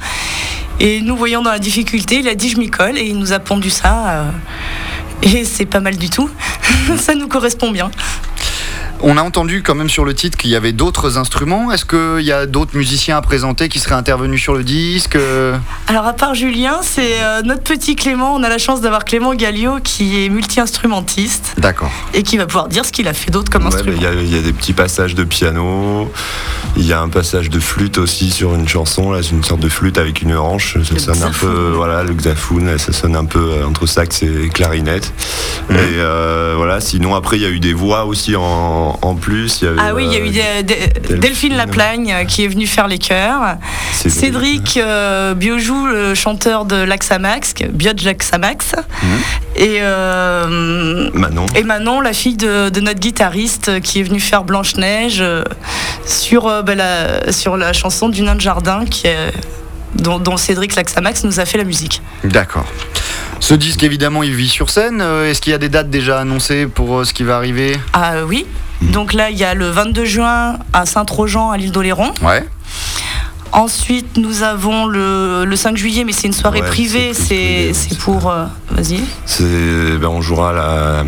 Et 0.80 1.02
nous 1.02 1.18
voyant 1.18 1.42
dans 1.42 1.52
la 1.52 1.60
difficulté, 1.60 2.20
il 2.20 2.28
a 2.30 2.36
dit 2.36 2.50
je 2.50 2.58
m'y 2.58 2.70
colle 2.70 2.98
et 2.98 3.04
il 3.06 3.18
nous 3.20 3.34
a 3.34 3.40
pondu 3.40 3.70
ça. 3.70 4.28
Et 5.22 5.46
c'est 5.46 5.66
pas 5.66 5.80
mal 5.80 5.98
du 5.98 6.10
tout. 6.10 6.30
ça 6.98 7.16
nous 7.16 7.28
correspond 7.28 7.72
bien. 7.72 7.92
On 9.02 9.18
a 9.18 9.22
entendu 9.22 9.62
quand 9.64 9.76
même 9.76 9.90
sur 9.90 10.06
le 10.06 10.14
titre 10.14 10.38
qu'il 10.38 10.50
y 10.50 10.56
avait 10.56 10.72
d'autres 10.72 11.18
instruments. 11.18 11.72
Est-ce 11.72 11.86
qu'il 11.86 12.26
y 12.26 12.32
a 12.32 12.46
d'autres 12.46 12.76
musiciens 12.76 13.18
à 13.18 13.22
présenter 13.22 13.70
qui 13.70 13.80
seraient 13.80 13.96
intervenus 13.96 14.42
sur 14.42 14.56
le 14.56 14.64
disque 14.64 15.16
Euh, 15.16 15.56
Alors 15.88 16.06
à 16.08 16.14
part 16.14 16.34
Julien, 16.34 16.80
c'est 16.82 17.22
euh, 17.22 17.42
notre 17.44 17.62
petit 17.64 17.96
Clément. 17.96 18.34
On 18.36 18.44
a 18.44 18.50
la 18.50 18.58
chance 18.58 18.82
d'avoir 18.82 19.06
Clément 19.06 19.34
Gallio 19.36 19.78
qui 19.84 20.24
est 20.26 20.30
multi-instrumentiste 20.30 21.54
D'accord. 21.58 21.92
et 22.14 22.24
qui 22.24 22.38
va 22.38 22.46
pouvoir 22.48 22.68
dire 22.70 22.86
ce 22.86 22.92
qu'il 22.92 23.08
a 23.08 23.14
fait 23.14 23.30
d'autre 23.32 23.52
comme 23.52 23.64
Ouais, 23.64 23.74
instrument. 23.76 23.96
Il 23.98 24.04
y, 24.04 24.08
a- 24.08 24.14
il 24.14 24.34
y 24.36 24.38
a 24.38 24.42
des 24.42 24.54
petits 24.54 24.74
passages 24.74 25.14
de 25.16 25.24
piano, 25.24 26.12
il 26.76 26.86
y 26.86 26.94
a 26.94 27.00
un 27.00 27.10
passage 27.10 27.50
de 27.50 27.60
flûte 27.60 27.98
aussi 28.00 28.32
sur 28.32 28.56
une 28.56 28.68
chanson, 28.68 29.12
là, 29.12 29.22
c'est 29.22 29.32
une 29.32 29.44
sorte 29.44 29.62
de 29.62 29.70
flûte 29.70 29.98
avec 29.98 30.22
une 30.22 30.36
hanche, 30.36 30.74
ça 30.84 30.94
Le 30.94 31.00
sonne 31.00 31.24
un 31.24 31.32
peu, 31.32 31.72
voilà, 31.76 32.04
le 32.04 32.14
là, 32.66 32.78
ça 32.78 32.92
sonne 32.94 33.16
un 33.16 33.26
peu 33.26 33.40
euh, 33.40 33.66
entre 33.68 33.86
sax 33.86 34.24
et 34.24 34.50
clarinette. 34.54 35.14
Mhm. 35.70 35.76
Et 35.78 35.80
euh, 36.00 36.54
voilà, 36.58 36.80
sinon 36.82 37.16
après 37.16 37.38
il 37.38 37.44
y 37.44 37.46
a 37.46 37.50
eu 37.50 37.60
des 37.60 37.74
voix 37.74 38.06
aussi 38.06 38.36
en, 38.36 38.87
en 39.02 39.16
plus. 39.16 39.60
il 39.62 39.66
y 39.66 39.68
avait, 39.68 39.78
Ah 39.82 39.94
oui, 39.94 40.06
il 40.06 40.12
y 40.12 40.16
a 40.16 40.20
eu 40.20 40.30
euh, 40.30 40.62
des- 40.62 40.76
des- 40.76 40.88
Delphine. 40.88 41.20
Delphine 41.20 41.58
Laplagne 41.58 42.14
euh, 42.14 42.26
qui 42.26 42.44
est 42.44 42.48
venue 42.48 42.68
faire 42.68 42.88
les 42.88 42.98
chœurs. 42.98 43.58
Cédric 43.94 44.78
euh, 44.78 45.34
Biojou, 45.34 45.88
le 45.88 46.16
chanteur 46.16 46.66
de 46.66 46.76
Laxamax, 46.76 47.54
Biodge 47.72 48.04
Laxamax. 48.06 48.74
Mhm. 49.04 49.10
Et, 49.56 49.78
euh, 49.82 51.10
Manon. 51.14 51.46
et 51.56 51.64
Manon, 51.64 52.02
la 52.02 52.14
fille 52.14 52.38
de, 52.38 52.70
de 52.70 52.80
notre 52.80 53.00
guitariste 53.00 53.82
qui 53.82 54.00
est 54.00 54.04
venue 54.04 54.20
faire 54.20 54.44
Blanche-Neige 54.44 55.18
euh, 55.22 55.44
sur, 56.06 56.48
euh, 56.48 56.62
bah, 56.62 56.76
la, 56.76 57.32
sur 57.32 57.58
la 57.58 57.74
chanson 57.74 58.10
du 58.10 58.22
nain 58.22 58.36
de 58.36 58.42
jardin 58.42 58.86
qui 58.86 59.08
est- 59.08 59.34
dont, 59.96 60.20
dont 60.20 60.38
Cédric 60.38 60.76
Laxamax 60.76 61.24
nous 61.24 61.40
a 61.40 61.46
fait 61.46 61.58
la 61.58 61.64
musique. 61.64 62.02
D'accord. 62.24 62.66
Ce 63.40 63.54
disque, 63.54 63.84
évidemment, 63.84 64.22
il 64.24 64.34
vit 64.36 64.50
sur 64.50 64.70
scène. 64.70 65.02
Est-ce 65.02 65.42
qu'il 65.42 65.52
y 65.52 65.56
a 65.56 65.58
des 65.60 65.70
dates 65.70 65.90
déjà 65.90 66.20
annoncées 66.20 66.68
pour 66.68 67.06
ce 67.06 67.14
qui 67.14 67.24
va 67.24 67.36
arriver? 67.38 67.78
Ah 67.94 68.14
euh, 68.16 68.26
oui. 68.82 68.88
Donc 68.92 69.14
là, 69.14 69.30
il 69.30 69.38
y 69.38 69.44
a 69.44 69.54
le 69.54 69.70
22 69.70 70.06
juin 70.06 70.58
à 70.74 70.86
Saint-Trojan, 70.86 71.52
à 71.52 71.58
l'île 71.58 71.72
d'Oléron. 71.72 72.14
Ouais. 72.22 72.46
Ensuite, 73.54 74.18
nous 74.18 74.44
avons 74.44 74.86
le, 74.86 75.46
le 75.46 75.56
5 75.56 75.78
juillet, 75.78 76.04
mais 76.04 76.12
c'est 76.12 76.28
une 76.28 76.34
soirée 76.34 76.62
Ouais, 76.62 76.68
privée. 76.68 77.14
c'est 77.14 77.72
pour. 78.00 78.30
euh, 78.30 78.46
Vas-y. 78.72 79.02
C'est, 79.26 79.98
ben, 79.98 80.10
on 80.10 80.22
jouera 80.22 80.50
à 80.50 80.54
la, 80.54 81.04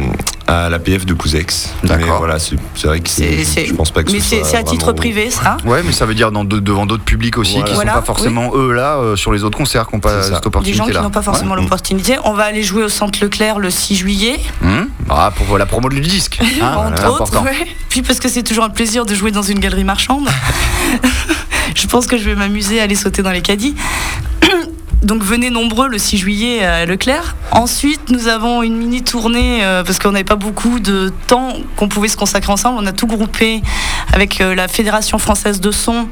à 0.50 0.70
l'APF 0.70 1.06
de 1.06 1.14
Couzex. 1.14 1.74
D'accord. 1.84 1.98
Mais 2.06 2.18
voilà, 2.18 2.40
c'est, 2.40 2.56
vrai 2.86 3.00
que 3.00 3.10
c'est, 3.10 3.44
je 3.66 3.74
pense 3.74 3.92
pas 3.92 4.04
que 4.04 4.12
Mais 4.12 4.20
ce 4.20 4.38
c'est 4.44 4.58
à 4.58 4.64
titre 4.64 4.86
vraiment- 4.86 4.98
privé, 4.98 5.30
ça? 5.30 5.58
Ouais, 5.66 5.82
mais 5.86 5.92
ça 5.92 6.06
veut 6.06 6.16
dire 6.16 6.32
dans 6.32 6.44
de- 6.44 6.60
devant 6.60 6.86
d'autres 6.86 7.04
publics 7.04 7.38
aussi 7.38 7.54
Voilà. 7.54 7.68
qui 7.68 7.74
Voilà, 7.76 7.94
sont 7.94 8.00
pas 8.00 8.06
forcément 8.06 8.52
eux 8.56 8.74
là 8.74 8.98
euh, 8.98 9.16
sur 9.16 9.32
les 9.32 9.44
autres 9.44 9.58
concerts 9.58 9.88
qui 9.88 9.96
n'ont 9.96 10.00
pas 10.00 10.24
cette 10.24 10.32
Des 10.42 10.48
opportunité 10.48 10.78
gens 10.78 10.88
là. 10.88 10.94
qui 10.94 11.02
n'ont 11.02 11.10
pas 11.12 11.22
forcément 11.22 11.54
Ouais. 11.56 11.62
l'opportunité. 11.62 12.18
On 12.24 12.34
va 12.34 12.44
aller 12.46 12.64
jouer 12.64 12.84
au 12.84 12.90
Centre 12.90 13.20
Leclerc 13.22 13.60
le 13.60 13.70
6 13.70 13.96
juillet, 13.96 14.40
Ah, 15.10 15.32
pour 15.36 15.58
la 15.58 15.66
promo 15.66 15.90
du 15.90 16.02
disque. 16.02 16.40
hein, 16.42 16.46
entre 16.76 16.94
voilà, 17.02 17.12
autres. 17.12 17.22
important. 17.24 17.44
ouais. 17.44 17.68
Puis 17.90 18.02
parce 18.02 18.20
que 18.20 18.28
c'est 18.30 18.44
toujours 18.44 18.64
un 18.64 18.70
plaisir 18.70 19.06
de 19.06 19.14
jouer 19.16 19.32
dans 19.32 19.42
une 19.44 19.60
galerie 19.60 19.84
marchande. 19.84 20.28
je 21.76 21.88
pense 21.88 22.08
que 22.08 22.18
je 22.18 22.24
vais 22.24 22.36
m'amuser 22.36 22.80
à 22.80 22.84
aller 22.84 22.96
sauter 22.96 23.22
dans 23.22 23.32
les 23.32 23.42
caddies. 23.42 23.76
Donc 25.02 25.24
venez 25.24 25.50
nombreux 25.50 25.88
le 25.88 25.98
6 25.98 26.18
juillet 26.18 26.64
à 26.66 26.86
Leclerc. 26.86 27.36
Ensuite, 27.52 28.10
nous 28.10 28.28
avons 28.28 28.64
une 28.64 28.76
mini 28.76 29.02
tournée 29.02 29.64
euh, 29.64 29.82
parce 29.84 29.98
qu'on 29.98 30.12
n'avait 30.12 30.26
pas 30.26 30.36
beaucoup 30.36 30.80
de 30.80 31.12
temps 31.28 31.54
qu'on 31.78 31.88
pouvait 31.88 32.10
se 32.10 32.18
consacrer 32.18 32.52
ensemble. 32.52 32.80
On 32.82 32.86
a 32.86 32.92
tout 32.92 33.08
groupé 33.08 33.62
avec 34.14 34.42
euh, 34.42 34.54
la 34.56 34.68
Fédération 34.68 35.18
française 35.18 35.62
de 35.62 35.72
son. 35.72 36.10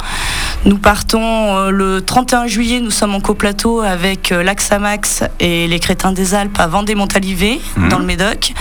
Nous 0.64 0.78
partons 0.78 1.58
euh, 1.58 1.70
le 1.70 2.02
31 2.02 2.48
juillet. 2.48 2.80
Nous 2.80 2.92
sommes 2.92 3.14
en 3.14 3.20
coplateau 3.20 3.82
avec 3.82 4.30
l'Axamax 4.30 5.24
et 5.42 5.68
les 5.68 5.80
Crétins 5.80 6.14
des 6.14 6.34
Alpes 6.34 6.58
à 6.60 6.68
Vendée-Montalivet 6.68 7.60
Mhm. 7.76 7.90
dans 7.90 8.00
le 8.00 8.06
Médoc. 8.06 8.54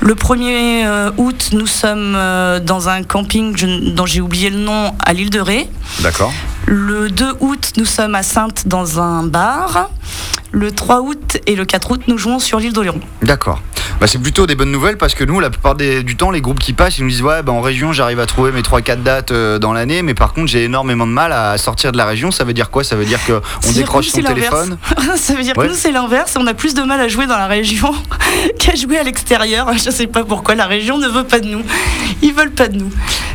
Le 0.00 0.14
1er 0.14 0.84
euh, 0.86 1.10
août, 1.16 1.50
nous 1.52 1.66
sommes 1.66 2.14
euh, 2.16 2.60
dans 2.60 2.88
un 2.88 3.02
camping 3.02 3.54
dont 3.94 4.06
j'ai 4.06 4.20
oublié 4.20 4.50
le 4.50 4.58
nom 4.58 4.92
à 5.04 5.12
l'île 5.12 5.30
de 5.30 5.40
Ré. 5.40 5.68
D'accord. 6.00 6.32
Le 6.66 7.08
2 7.08 7.34
août, 7.40 7.72
nous 7.76 7.84
sommes 7.84 8.14
à 8.14 8.22
Sainte 8.22 8.66
dans 8.66 9.00
un 9.00 9.22
bar. 9.22 9.90
Le 10.52 10.72
3 10.72 11.00
août 11.00 11.38
et 11.46 11.56
le 11.56 11.64
4 11.64 11.90
août, 11.90 12.02
nous 12.06 12.18
jouons 12.18 12.38
sur 12.38 12.58
l'île 12.58 12.72
d'Oléron. 12.72 13.00
D'accord. 13.22 13.60
Bah, 14.00 14.06
c'est 14.06 14.18
plutôt 14.18 14.46
des 14.46 14.54
bonnes 14.54 14.70
nouvelles 14.72 14.96
parce 14.96 15.14
que 15.14 15.24
nous, 15.24 15.40
la 15.40 15.50
plupart 15.50 15.74
des- 15.74 16.02
du 16.02 16.16
temps, 16.16 16.30
les 16.30 16.40
groupes 16.40 16.58
qui 16.58 16.72
passent, 16.72 16.98
ils 16.98 17.04
nous 17.04 17.10
disent 17.10 17.22
Ouais, 17.22 17.42
bah, 17.42 17.52
en 17.52 17.60
région, 17.60 17.92
j'arrive 17.92 18.20
à 18.20 18.26
trouver 18.26 18.52
mes 18.52 18.62
3-4 18.62 19.02
dates 19.02 19.30
euh, 19.32 19.58
dans 19.58 19.72
l'année, 19.72 20.02
mais 20.02 20.14
par 20.14 20.32
contre, 20.32 20.48
j'ai 20.48 20.64
énormément 20.64 21.06
de 21.06 21.12
mal 21.12 21.32
à 21.32 21.56
sortir 21.58 21.92
de 21.92 21.96
la 21.96 22.04
région. 22.06 22.30
Ça 22.30 22.44
veut 22.44 22.54
dire 22.54 22.70
quoi? 22.70 22.84
Ça 22.84 22.96
veut 22.96 23.04
dire 23.04 23.20
qu'on 23.26 23.72
décroche 23.72 24.08
son 24.08 24.22
téléphone 24.22 24.76
Ça 25.16 25.34
veut 25.34 25.42
dire 25.42 25.56
Ouais. 25.56 25.66
que 25.66 25.72
nous, 25.72 25.76
c'est 25.78 25.92
l'inverse. 25.92 26.36
On 26.38 26.46
a 26.46 26.54
plus 26.54 26.74
de 26.74 26.82
mal 26.82 27.00
à 27.00 27.08
jouer 27.08 27.26
dans 27.26 27.36
la 27.38 27.46
région 27.46 27.92
qu'à 28.58 28.74
jouer 28.74 28.98
à 28.98 29.02
l'extérieur. 29.02 29.68
Je 29.84 29.90
sais 29.90 30.06
pas 30.06 30.24
pourquoi 30.24 30.54
la 30.54 30.66
région 30.66 30.98
ne 30.98 31.08
veut 31.08 31.24
pas 31.24 31.40
de 31.40 31.46
nous. 31.48 31.62
Ils 32.22 32.32
veulent 32.32 32.50
pas 32.52 32.68
de 32.68 32.76
nous. 32.78 32.90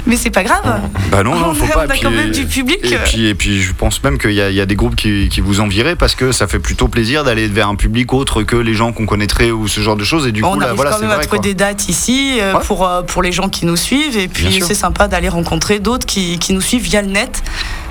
Mais 0.08 0.16
c'est 0.16 0.30
pas 0.30 0.44
grave. 0.44 0.82
Bah 1.12 1.24
non, 1.24 1.36
non, 1.38 1.54
faut 1.54 1.66
On 1.66 1.68
pas. 1.74 1.84
a 1.84 1.88
puis- 1.88 2.00
quand 2.02 2.10
même 2.12 2.32
du 2.32 2.46
public. 2.46 2.80
Et 2.84 2.98
puis, 2.98 3.28
et 3.28 3.36
puis, 3.36 3.62
je 3.62 3.74
pense 3.74 4.02
même 4.04 4.18
qu'il 4.18 4.32
y, 4.32 4.36
y 4.36 4.62
a 4.62 4.66
des 4.66 4.76
groupes 4.76 4.96
qui, 4.96 5.30
qui 5.30 5.42
vous 5.42 5.60
enviraient 5.60 5.96
parce 5.96 6.16
que 6.16 6.32
ça 6.32 6.48
fait 6.48 6.60
plutôt 6.60 6.88
plaisir 6.88 7.24
d'aller 7.24 7.48
vers 7.48 7.68
un 7.70 7.76
public 7.76 8.14
autre 8.14 8.44
que 8.44 8.56
les 8.56 8.74
gens 8.74 8.92
qu'on 8.92 9.06
connaîtrait 9.06 9.52
ou 9.52 9.68
ce 9.68 9.82
genre 9.82 9.96
de 9.98 10.04
choses. 10.04 10.26
Et 10.28 10.32
du 10.32 10.39
on 10.44 10.54
coup, 10.54 10.60
là, 10.60 10.66
arrive 10.68 10.76
voilà, 10.78 10.92
quand 10.92 11.00
même 11.00 11.12
à 11.12 11.18
trouver 11.20 11.40
des 11.40 11.54
dates 11.54 11.90
ici 11.90 12.38
euh, 12.40 12.54
Ouais. 12.54 12.60
pour, 12.66 12.88
euh, 12.88 13.02
pour 13.02 13.22
les 13.22 13.32
gens 13.32 13.50
qui 13.50 13.66
nous 13.66 13.76
suivent. 13.78 14.18
Et 14.18 14.28
puis 14.28 14.62
c'est 14.66 14.74
sympa 14.76 15.08
d'aller 15.08 15.30
rencontrer 15.30 15.80
d'autres 15.80 16.06
qui, 16.06 16.40
qui 16.40 16.54
nous 16.54 16.62
suivent 16.62 16.84
via 16.84 17.02
le 17.02 17.10
net. 17.10 17.42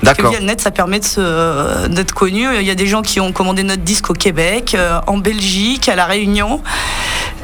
Parce 0.03 0.15
que 0.17 0.21
D'accord. 0.21 0.31
via 0.31 0.39
le 0.39 0.45
net, 0.45 0.61
ça 0.61 0.71
permet 0.71 1.01
se- 1.01 1.87
d'être 1.87 2.13
connu. 2.13 2.45
Il 2.59 2.65
y 2.65 2.71
a 2.71 2.75
des 2.75 2.87
gens 2.87 3.01
qui 3.01 3.19
ont 3.19 3.31
commandé 3.31 3.63
notre 3.63 3.83
disque 3.83 4.09
au 4.09 4.13
Québec, 4.13 4.75
euh, 4.77 4.99
en 5.07 5.17
Belgique, 5.17 5.89
à 5.89 5.95
La 5.95 6.05
Réunion. 6.05 6.61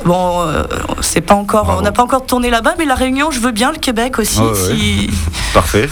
Bon, 0.06 0.42
euh, 0.42 0.64
c'est 1.02 1.22
pas 1.22 1.34
encore, 1.34 1.66
Bravo. 1.66 1.80
on 1.80 1.84
n'a 1.84 1.92
pas 1.92 2.04
encore 2.04 2.26
tourné 2.26 2.50
là-bas, 2.50 2.76
mais 2.78 2.86
La 2.86 2.96
Réunion, 2.96 3.32
je 3.32 3.40
veux 3.40 3.52
bien, 3.52 3.72
le 3.72 3.78
Québec 3.80 4.20
aussi. 4.20 4.40
Ouais. 4.40 5.08
Parfait. 5.54 5.90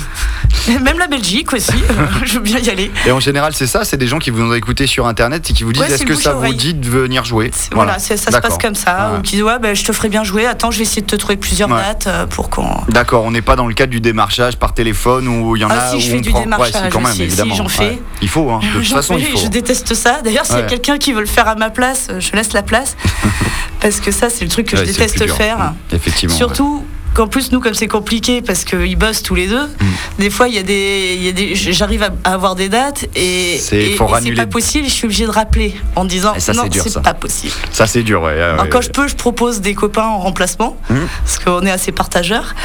Même 0.82 0.98
la 0.98 1.08
Belgique 1.08 1.52
aussi, 1.54 1.72
euh, 1.74 2.06
je 2.26 2.36
veux 2.36 2.40
bien 2.40 2.60
y 2.60 2.70
aller. 2.70 2.92
Et 3.06 3.12
en 3.12 3.20
général, 3.20 3.54
c'est 3.54 3.68
ça, 3.68 3.84
c'est 3.84 3.98
des 3.98 4.08
gens 4.08 4.20
qui 4.20 4.30
vous 4.30 4.42
ont 4.42 4.54
écouté 4.54 4.88
sur 4.88 5.08
internet 5.08 5.50
et 5.50 5.54
qui 5.54 5.64
vous 5.64 5.74
disent 5.74 5.84
Ouais, 5.84 5.92
est-ce 5.92 6.06
que 6.06 6.16
ça 6.16 6.34
vous 6.34 6.54
dit 6.54 6.74
de 6.74 6.88
venir 6.90 7.26
jouer 7.26 7.52
Voilà, 7.72 8.00
ça 8.00 8.16
se 8.18 8.26
passe 8.40 8.58
comme 8.58 8.76
ça. 8.76 9.12
Ouais. 9.14 9.20
Ou 9.20 9.22
qui 9.22 9.36
disent, 9.36 9.44
ouais, 9.44 9.60
ben, 9.60 9.76
je 9.76 9.84
te 9.84 9.92
ferai 9.92 10.10
bien 10.10 10.24
jouer. 10.24 10.46
Attends, 10.46 10.72
je 10.72 10.78
vais 10.78 10.84
essayer 10.84 11.02
de 11.02 11.08
te 11.08 11.16
trouver 11.16 11.38
plusieurs 11.38 11.70
Ouais. 11.70 11.82
dates 11.82 12.08
euh, 12.08 12.26
pour 12.28 12.50
qu'on. 12.50 12.68
D'accord, 12.90 13.24
on 13.26 13.32
n'est 13.32 13.42
pas 13.42 13.56
dans 13.56 13.68
le 13.68 13.74
cadre 13.74 13.92
du 13.92 14.00
démarchage 14.02 14.56
par 14.58 14.74
téléphone 14.74 15.28
où 15.28 15.56
il 15.56 15.62
y 15.62 15.66
en 15.66 15.70
Ah, 15.72 15.88
a 15.88 15.90
si, 15.92 15.96
où 15.98 16.00
je 16.00 16.08
fais 16.10 16.18
on 16.18 16.22
du 16.22 16.30
prend- 16.30 16.40
ouais, 16.40 16.44
démarchage 16.46 16.84
si, 16.84 16.90
quand 16.90 17.02
même, 17.02 17.14
si, 17.14 17.24
évidemment. 17.24 17.56
j'en 17.56 17.68
fais. 17.68 18.00
Il 18.22 18.30
faut, 18.30 18.50
hein. 18.52 18.60
de 18.76 18.80
toute 18.84 18.88
façon, 18.94 19.16
fais, 19.16 19.22
il 19.22 19.28
faut. 19.28 19.38
Je 19.40 19.48
déteste 19.48 19.94
ça. 19.94 20.22
D'ailleurs, 20.24 20.46
s'il 20.46 20.56
y 20.58 20.60
a 20.60 20.64
quelqu'un 20.64 20.98
qui 20.98 21.12
veut 21.14 21.22
le 21.22 21.26
faire 21.26 21.48
à 21.48 21.56
ma 21.56 21.70
place, 21.70 22.08
euh, 22.10 22.20
je 22.20 22.32
laisse 22.34 22.54
la 22.54 22.64
place. 22.64 22.96
parce 23.82 24.00
que 24.00 24.12
ça, 24.12 24.30
c'est 24.30 24.46
le 24.46 24.52
truc 24.52 24.68
que 24.68 24.78
je 24.78 24.84
déteste 24.84 25.28
faire. 25.32 25.58
Mmh, 25.58 25.96
Effectivement. 25.96 26.36
Surtout 26.36 26.86
qu'en 27.14 27.28
plus, 27.28 27.52
nous, 27.52 27.60
comme 27.60 27.74
c'est 27.74 27.88
compliqué, 27.88 28.42
parce 28.42 28.64
qu'ils 28.64 28.96
bossent 28.96 29.24
tous 29.24 29.36
les 29.36 29.48
deux, 29.48 29.66
Mm. 29.66 29.86
des 30.20 30.30
fois, 30.30 30.48
il 30.48 30.56
y 30.56 30.58
a 30.58 30.64
des, 30.64 31.14
il 31.18 31.24
y 31.24 31.30
a 31.30 31.32
des, 31.32 31.56
j'arrive 31.56 32.04
à 32.04 32.34
avoir 32.34 32.56
des 32.56 32.70
dates 32.70 33.06
et, 33.16 33.58
C'est- 33.62 33.96
pas 34.36 34.46
possible. 34.48 34.86
Je 34.88 34.92
suis 34.94 35.06
obligée 35.06 35.26
de 35.26 35.32
rappeler 35.32 35.76
en 35.96 36.06
disant 36.06 36.34
ça, 36.40 36.54
non, 36.54 36.64
c'est 36.72 37.02
pas 37.02 37.14
possible. 37.14 37.54
Ça, 37.72 37.88
c'est 37.88 38.04
dur, 38.04 38.22
ouais. 38.22 38.34
ouais, 38.34 38.42
Alors, 38.42 38.64
ouais. 38.64 38.70
quand 38.70 38.82
je 38.82 38.90
peux, 38.90 39.08
je 39.08 39.16
propose 39.16 39.62
des 39.62 39.74
copains 39.76 40.06
en 40.08 40.20
remplacement, 40.20 40.78
Mm. 40.90 40.96
parce 41.24 41.40
qu'on 41.40 41.66
est 41.66 41.72
assez 41.72 41.92
partageurs. 41.92 42.56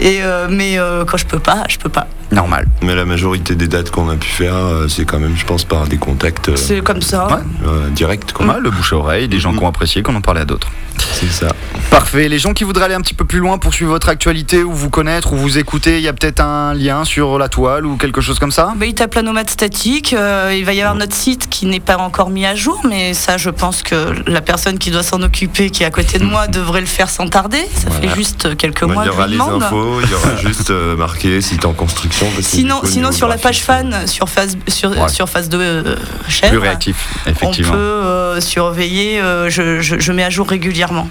Et 0.00 0.18
euh, 0.22 0.48
mais 0.50 0.78
euh, 0.78 1.04
quand 1.04 1.16
je 1.16 1.26
peux 1.26 1.38
pas, 1.38 1.64
je 1.68 1.78
peux 1.78 1.88
pas. 1.88 2.06
Normal. 2.34 2.66
Mais 2.82 2.94
la 2.94 3.04
majorité 3.04 3.54
des 3.54 3.68
dates 3.68 3.90
qu'on 3.90 4.08
a 4.10 4.16
pu 4.16 4.28
faire, 4.28 4.54
euh, 4.56 4.88
c'est 4.88 5.04
quand 5.04 5.18
même, 5.20 5.36
je 5.36 5.44
pense, 5.44 5.64
par 5.64 5.86
des 5.86 5.96
contacts 5.98 6.48
euh, 6.48 6.56
C'est 6.56 6.82
comme 6.82 7.00
ça. 7.02 7.26
Ouais. 7.28 7.42
euh, 7.66 7.88
directs. 7.90 8.32
Quoi. 8.32 8.46
Ouais, 8.46 8.60
le 8.60 8.70
bouche 8.70 8.92
à 8.92 8.96
oreille, 8.96 9.28
des 9.28 9.38
gens 9.38 9.52
qui 9.52 9.62
ont 9.62 9.68
apprécié, 9.68 10.02
qu'on 10.02 10.14
en 10.16 10.20
parlait 10.20 10.40
à 10.40 10.44
d'autres. 10.44 10.68
C'est 10.98 11.28
ça. 11.30 11.48
Parfait. 11.90 12.28
Les 12.28 12.38
gens 12.38 12.52
qui 12.52 12.64
voudraient 12.64 12.84
aller 12.86 12.94
un 12.94 13.00
petit 13.00 13.14
peu 13.14 13.24
plus 13.24 13.38
loin, 13.38 13.58
poursuivre 13.58 13.90
votre 13.92 14.08
actualité 14.08 14.62
ou 14.62 14.72
vous 14.72 14.90
connaître 14.90 15.32
ou 15.32 15.36
vous 15.36 15.58
écouter, 15.58 15.96
il 15.98 16.02
y 16.02 16.08
a 16.08 16.12
peut-être 16.12 16.40
un 16.40 16.74
lien 16.74 17.04
sur 17.04 17.38
la 17.38 17.48
toile 17.48 17.86
ou 17.86 17.96
quelque 17.96 18.20
chose 18.20 18.38
comme 18.38 18.50
ça? 18.52 18.72
Bah, 18.76 18.86
il 18.86 18.94
tape 18.94 19.14
la 19.14 19.22
nomade 19.22 19.50
statique. 19.50 20.12
euh, 20.12 20.54
il 20.56 20.64
va 20.64 20.72
y 20.72 20.80
avoir 20.80 20.94
notre 20.96 21.14
site 21.14 21.48
qui 21.50 21.66
n'est 21.66 21.80
pas 21.80 21.96
encore 21.98 22.30
mis 22.30 22.46
à 22.46 22.54
jour, 22.54 22.80
mais 22.88 23.14
ça, 23.14 23.36
je 23.38 23.50
pense 23.50 23.82
que 23.82 24.14
la 24.28 24.40
personne 24.40 24.78
qui 24.78 24.90
doit 24.90 25.02
s'en 25.02 25.22
occuper, 25.22 25.70
qui 25.70 25.82
est 25.82 25.86
à 25.86 25.90
côté 25.90 26.18
de 26.18 26.24
moi, 26.24 26.46
devrait 26.48 26.80
le 26.80 26.86
faire 26.86 27.10
sans 27.10 27.28
tarder. 27.28 27.64
Ça 27.74 27.88
Voilà. 27.90 28.08
fait 28.08 28.14
juste 28.16 28.56
quelques 28.56 28.86
Bah, 28.86 28.94
mois 28.94 29.04
il 29.04 29.06
y 29.06 29.10
que 29.10 29.12
je 29.14 29.18
aura 29.18 29.26
les 29.28 29.34
demande. 29.36 29.62
infos, 29.62 30.00
il 30.02 30.10
y 30.10 30.14
aura 30.14 30.36
juste 30.42 30.70
euh, 30.70 30.96
marqué 30.96 31.40
site 31.40 31.64
en 31.64 31.72
construction. 31.72 32.23
Parce 32.34 32.46
Sinon, 32.46 32.80
sinon 32.84 33.12
sur 33.12 33.28
la 33.28 33.36
page 33.38 33.62
fan, 33.62 34.06
sur 34.06 34.28
phase, 34.28 34.56
sur, 34.68 34.90
Ouais. 34.90 35.08
sur 35.08 35.28
phase 35.28 35.48
de 35.48 35.58
euh, 35.58 35.96
Plus 36.24 36.32
chèvre, 36.32 36.62
réactif, 36.62 36.96
on 37.20 37.24
peut 37.24 37.30
effectivement. 37.30 37.72
euh, 37.76 38.40
surveiller. 38.40 39.20
euh, 39.20 39.50
je, 39.50 39.80
je- 39.80 39.98
je 39.98 40.12
mets 40.12 40.24
à 40.24 40.30
jour 40.30 40.48
régulièrement. 40.48 41.08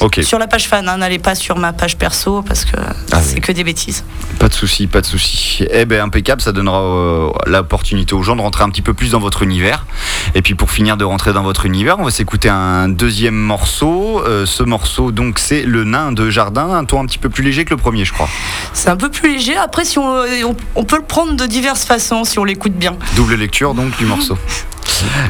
Ok, 0.00 0.20
Sur 0.22 0.38
la 0.38 0.46
page 0.46 0.66
fan, 0.68 0.88
hein, 0.88 0.96
n'allez 0.98 1.18
pas 1.18 1.34
sur 1.34 1.56
ma 1.56 1.72
page 1.72 1.96
perso 1.96 2.42
parce 2.42 2.64
que 2.64 2.76
Ah 3.12 3.20
c'est 3.22 3.36
oui. 3.36 3.40
que 3.40 3.52
des 3.52 3.62
bêtises. 3.64 4.04
pas 4.38 4.48
de 4.48 4.54
souci, 4.54 4.86
pas 4.88 5.00
de 5.00 5.06
souci. 5.06 5.64
Eh 5.70 5.84
ben 5.84 6.00
impeccable, 6.02 6.42
ça 6.42 6.52
donnera 6.52 6.80
euh, 6.82 7.30
l'opportunité 7.46 8.14
aux 8.14 8.22
gens 8.22 8.34
de 8.36 8.40
rentrer 8.40 8.64
un 8.64 8.70
petit 8.70 8.82
peu 8.82 8.92
plus 8.92 9.12
dans 9.12 9.20
votre 9.20 9.42
univers. 9.42 9.86
Et 10.34 10.42
puis 10.42 10.54
pour 10.54 10.70
finir 10.70 10.96
de 10.96 11.04
rentrer 11.04 11.32
dans 11.32 11.42
votre 11.44 11.64
univers, 11.64 11.98
on 12.00 12.04
va 12.04 12.10
s'écouter 12.10 12.48
un 12.48 12.88
deuxième 12.88 13.36
morceau. 13.36 14.22
Euh, 14.26 14.46
ce 14.46 14.62
morceau 14.64 15.12
donc 15.12 15.38
c'est 15.38 15.62
le 15.62 15.84
nain 15.84 16.12
de 16.12 16.28
jardin, 16.28 16.70
un 16.74 16.84
ton 16.84 17.00
un 17.00 17.06
petit 17.06 17.18
peu 17.18 17.28
plus 17.28 17.44
léger 17.44 17.64
que 17.64 17.70
le 17.70 17.76
premier, 17.76 18.04
je 18.04 18.12
crois. 18.12 18.28
C'est 18.72 18.88
un 18.90 18.96
peu 18.96 19.10
plus 19.10 19.34
léger. 19.34 19.56
Après, 19.56 19.84
si 19.84 19.98
on, 19.98 20.04
on, 20.12 20.56
on 20.74 20.84
peut 20.84 20.96
le 20.98 21.04
prendre 21.04 21.34
de 21.34 21.46
diverses 21.46 21.84
façons 21.84 22.24
si 22.24 22.38
on 22.38 22.44
l'écoute 22.44 22.74
bien. 22.74 22.96
Double 23.16 23.34
lecture 23.36 23.74
donc 23.74 23.96
du 23.96 24.06
morceau. 24.06 24.36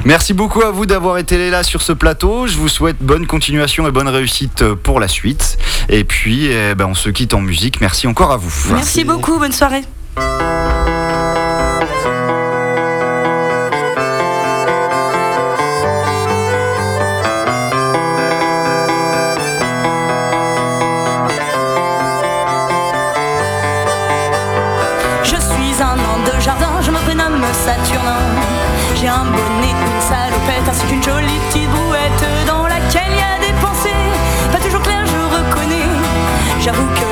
Merci 0.04 0.34
beaucoup 0.34 0.62
à 0.62 0.70
vous 0.70 0.86
d'avoir 0.86 1.18
été 1.18 1.50
là 1.50 1.62
sur 1.62 1.82
ce 1.82 1.92
plateau. 1.92 2.46
Je 2.46 2.56
vous 2.56 2.68
souhaite 2.68 2.96
bonne 3.00 3.26
continuation 3.26 3.86
et 3.86 3.90
bonne 3.90 4.08
réussite 4.08 4.64
pour 4.74 5.00
la 5.00 5.08
suite. 5.08 5.58
Et 5.88 6.04
puis, 6.04 6.46
eh 6.46 6.74
ben, 6.74 6.86
on 6.86 6.94
se 6.94 7.10
quitte 7.10 7.34
en 7.34 7.40
musique. 7.40 7.80
Merci 7.80 8.06
encore 8.06 8.32
à 8.32 8.36
vous. 8.36 8.74
Merci 8.74 9.04
beaucoup. 9.04 9.38
Bonne 9.38 9.52
soirée. 9.52 9.84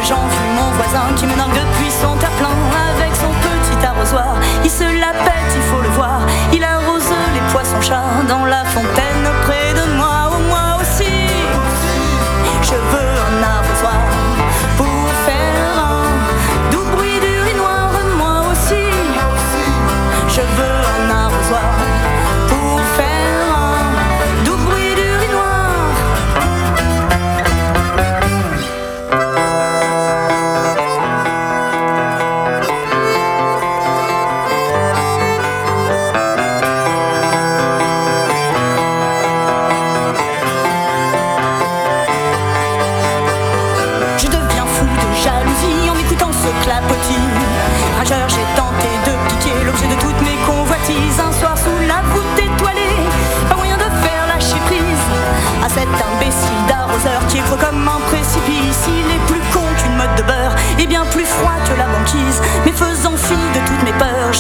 Que 0.02 0.08
j'envie 0.08 0.48
mon 0.56 0.70
voisin 0.72 1.14
qui 1.14 1.26
me 1.26 1.36
nargue 1.36 1.54
depuis 1.54 1.88
son 1.88 2.16
terre-plein 2.16 2.50
avec 2.96 3.14
son 3.14 3.28
petit 3.28 3.86
arrosoir. 3.86 4.34
Il 4.64 4.70
se 4.70 4.82
la 4.82 5.12
pète, 5.12 5.54
il 5.54 5.62
faut 5.62 5.80
le 5.80 5.88
voir. 5.90 6.22
Il 6.52 6.64
arrose 6.64 7.08
les 7.32 7.52
poissons-chats 7.52 8.24
dans 8.28 8.44
la 8.44 8.64
fontaine 8.64 9.24
près 9.42 9.71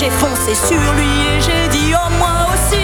j'ai 0.02 0.10
foncé 0.10 0.54
sur 0.54 0.80
lui 0.94 1.04
et 1.04 1.40
j'ai 1.40 1.68
dit 1.68 1.94
Oh, 1.94 2.10
moi 2.18 2.46
aussi, 2.52 2.82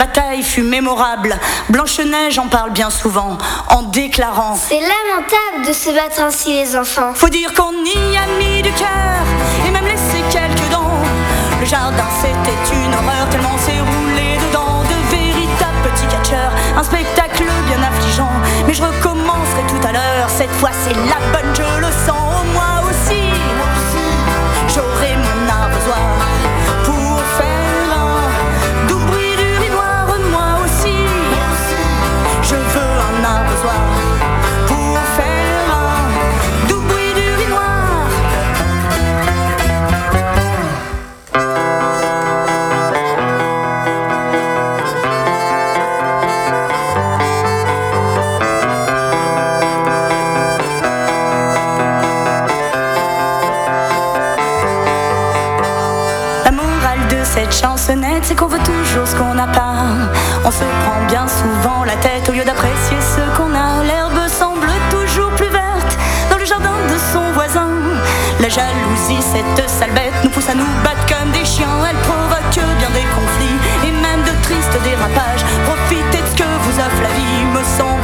bataille 0.00 0.42
fut 0.42 0.62
mémorable. 0.62 1.38
Blanche-Neige 1.68 2.38
en 2.38 2.48
parle 2.48 2.70
bien 2.70 2.88
souvent, 2.88 3.36
en 3.68 3.82
déclarant 3.82 4.56
C'est 4.56 4.80
lamentable 4.80 5.68
de 5.68 5.74
se 5.74 5.90
battre 5.90 6.22
ainsi, 6.22 6.54
les 6.54 6.74
enfants. 6.74 7.12
Faut 7.14 7.28
dire 7.28 7.52
qu'on 7.52 7.72
y 7.84 8.16
a 8.16 8.26
mis 8.38 8.62
du 8.62 8.72
cœur, 8.72 9.20
et 9.66 9.70
même 9.70 9.84
laissé 9.84 10.24
quelques 10.30 10.70
dents. 10.72 10.88
Le 11.60 11.66
jardin 11.66 12.08
c'était 12.22 12.74
une 12.74 12.94
horreur, 12.94 13.28
tellement 13.30 13.58
c'est 13.58 13.78
roulé 13.78 14.38
dedans. 14.48 14.82
De 14.88 15.14
véritables 15.14 15.82
petits 15.92 16.06
catcheurs, 16.06 16.52
un 16.78 16.82
spectacle 16.82 17.44
bien 17.66 17.82
affligeant. 17.82 18.32
Mais 18.66 18.72
je 18.72 18.82
recommencerai 18.82 19.62
tout 19.68 19.86
à 19.86 19.92
l'heure, 19.92 20.30
cette 20.30 20.52
fois 20.52 20.70
c'est 20.82 20.94
la 20.94 21.20
bonne, 21.30 21.39
jalousie, 68.50 69.22
cette 69.22 69.68
sale 69.70 69.92
bête, 69.92 70.12
nous 70.24 70.30
pousse 70.30 70.48
à 70.48 70.54
nous 70.54 70.66
battre 70.82 71.06
comme 71.06 71.30
des 71.30 71.44
chiens. 71.44 71.70
Elle 71.88 71.96
provoque 71.98 72.50
bien 72.52 72.90
des 72.90 73.06
conflits 73.14 73.58
et 73.86 73.92
même 73.92 74.22
de 74.22 74.34
tristes 74.42 74.78
dérapages. 74.82 75.44
Profitez 75.64 76.18
de 76.18 76.26
ce 76.26 76.36
que 76.36 76.48
vous 76.64 76.76
offre 76.80 77.02
la 77.02 77.14
vie, 77.14 77.44
me 77.54 77.62
semblerait 77.62 77.99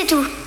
c'est 0.00 0.06
tout. 0.06 0.39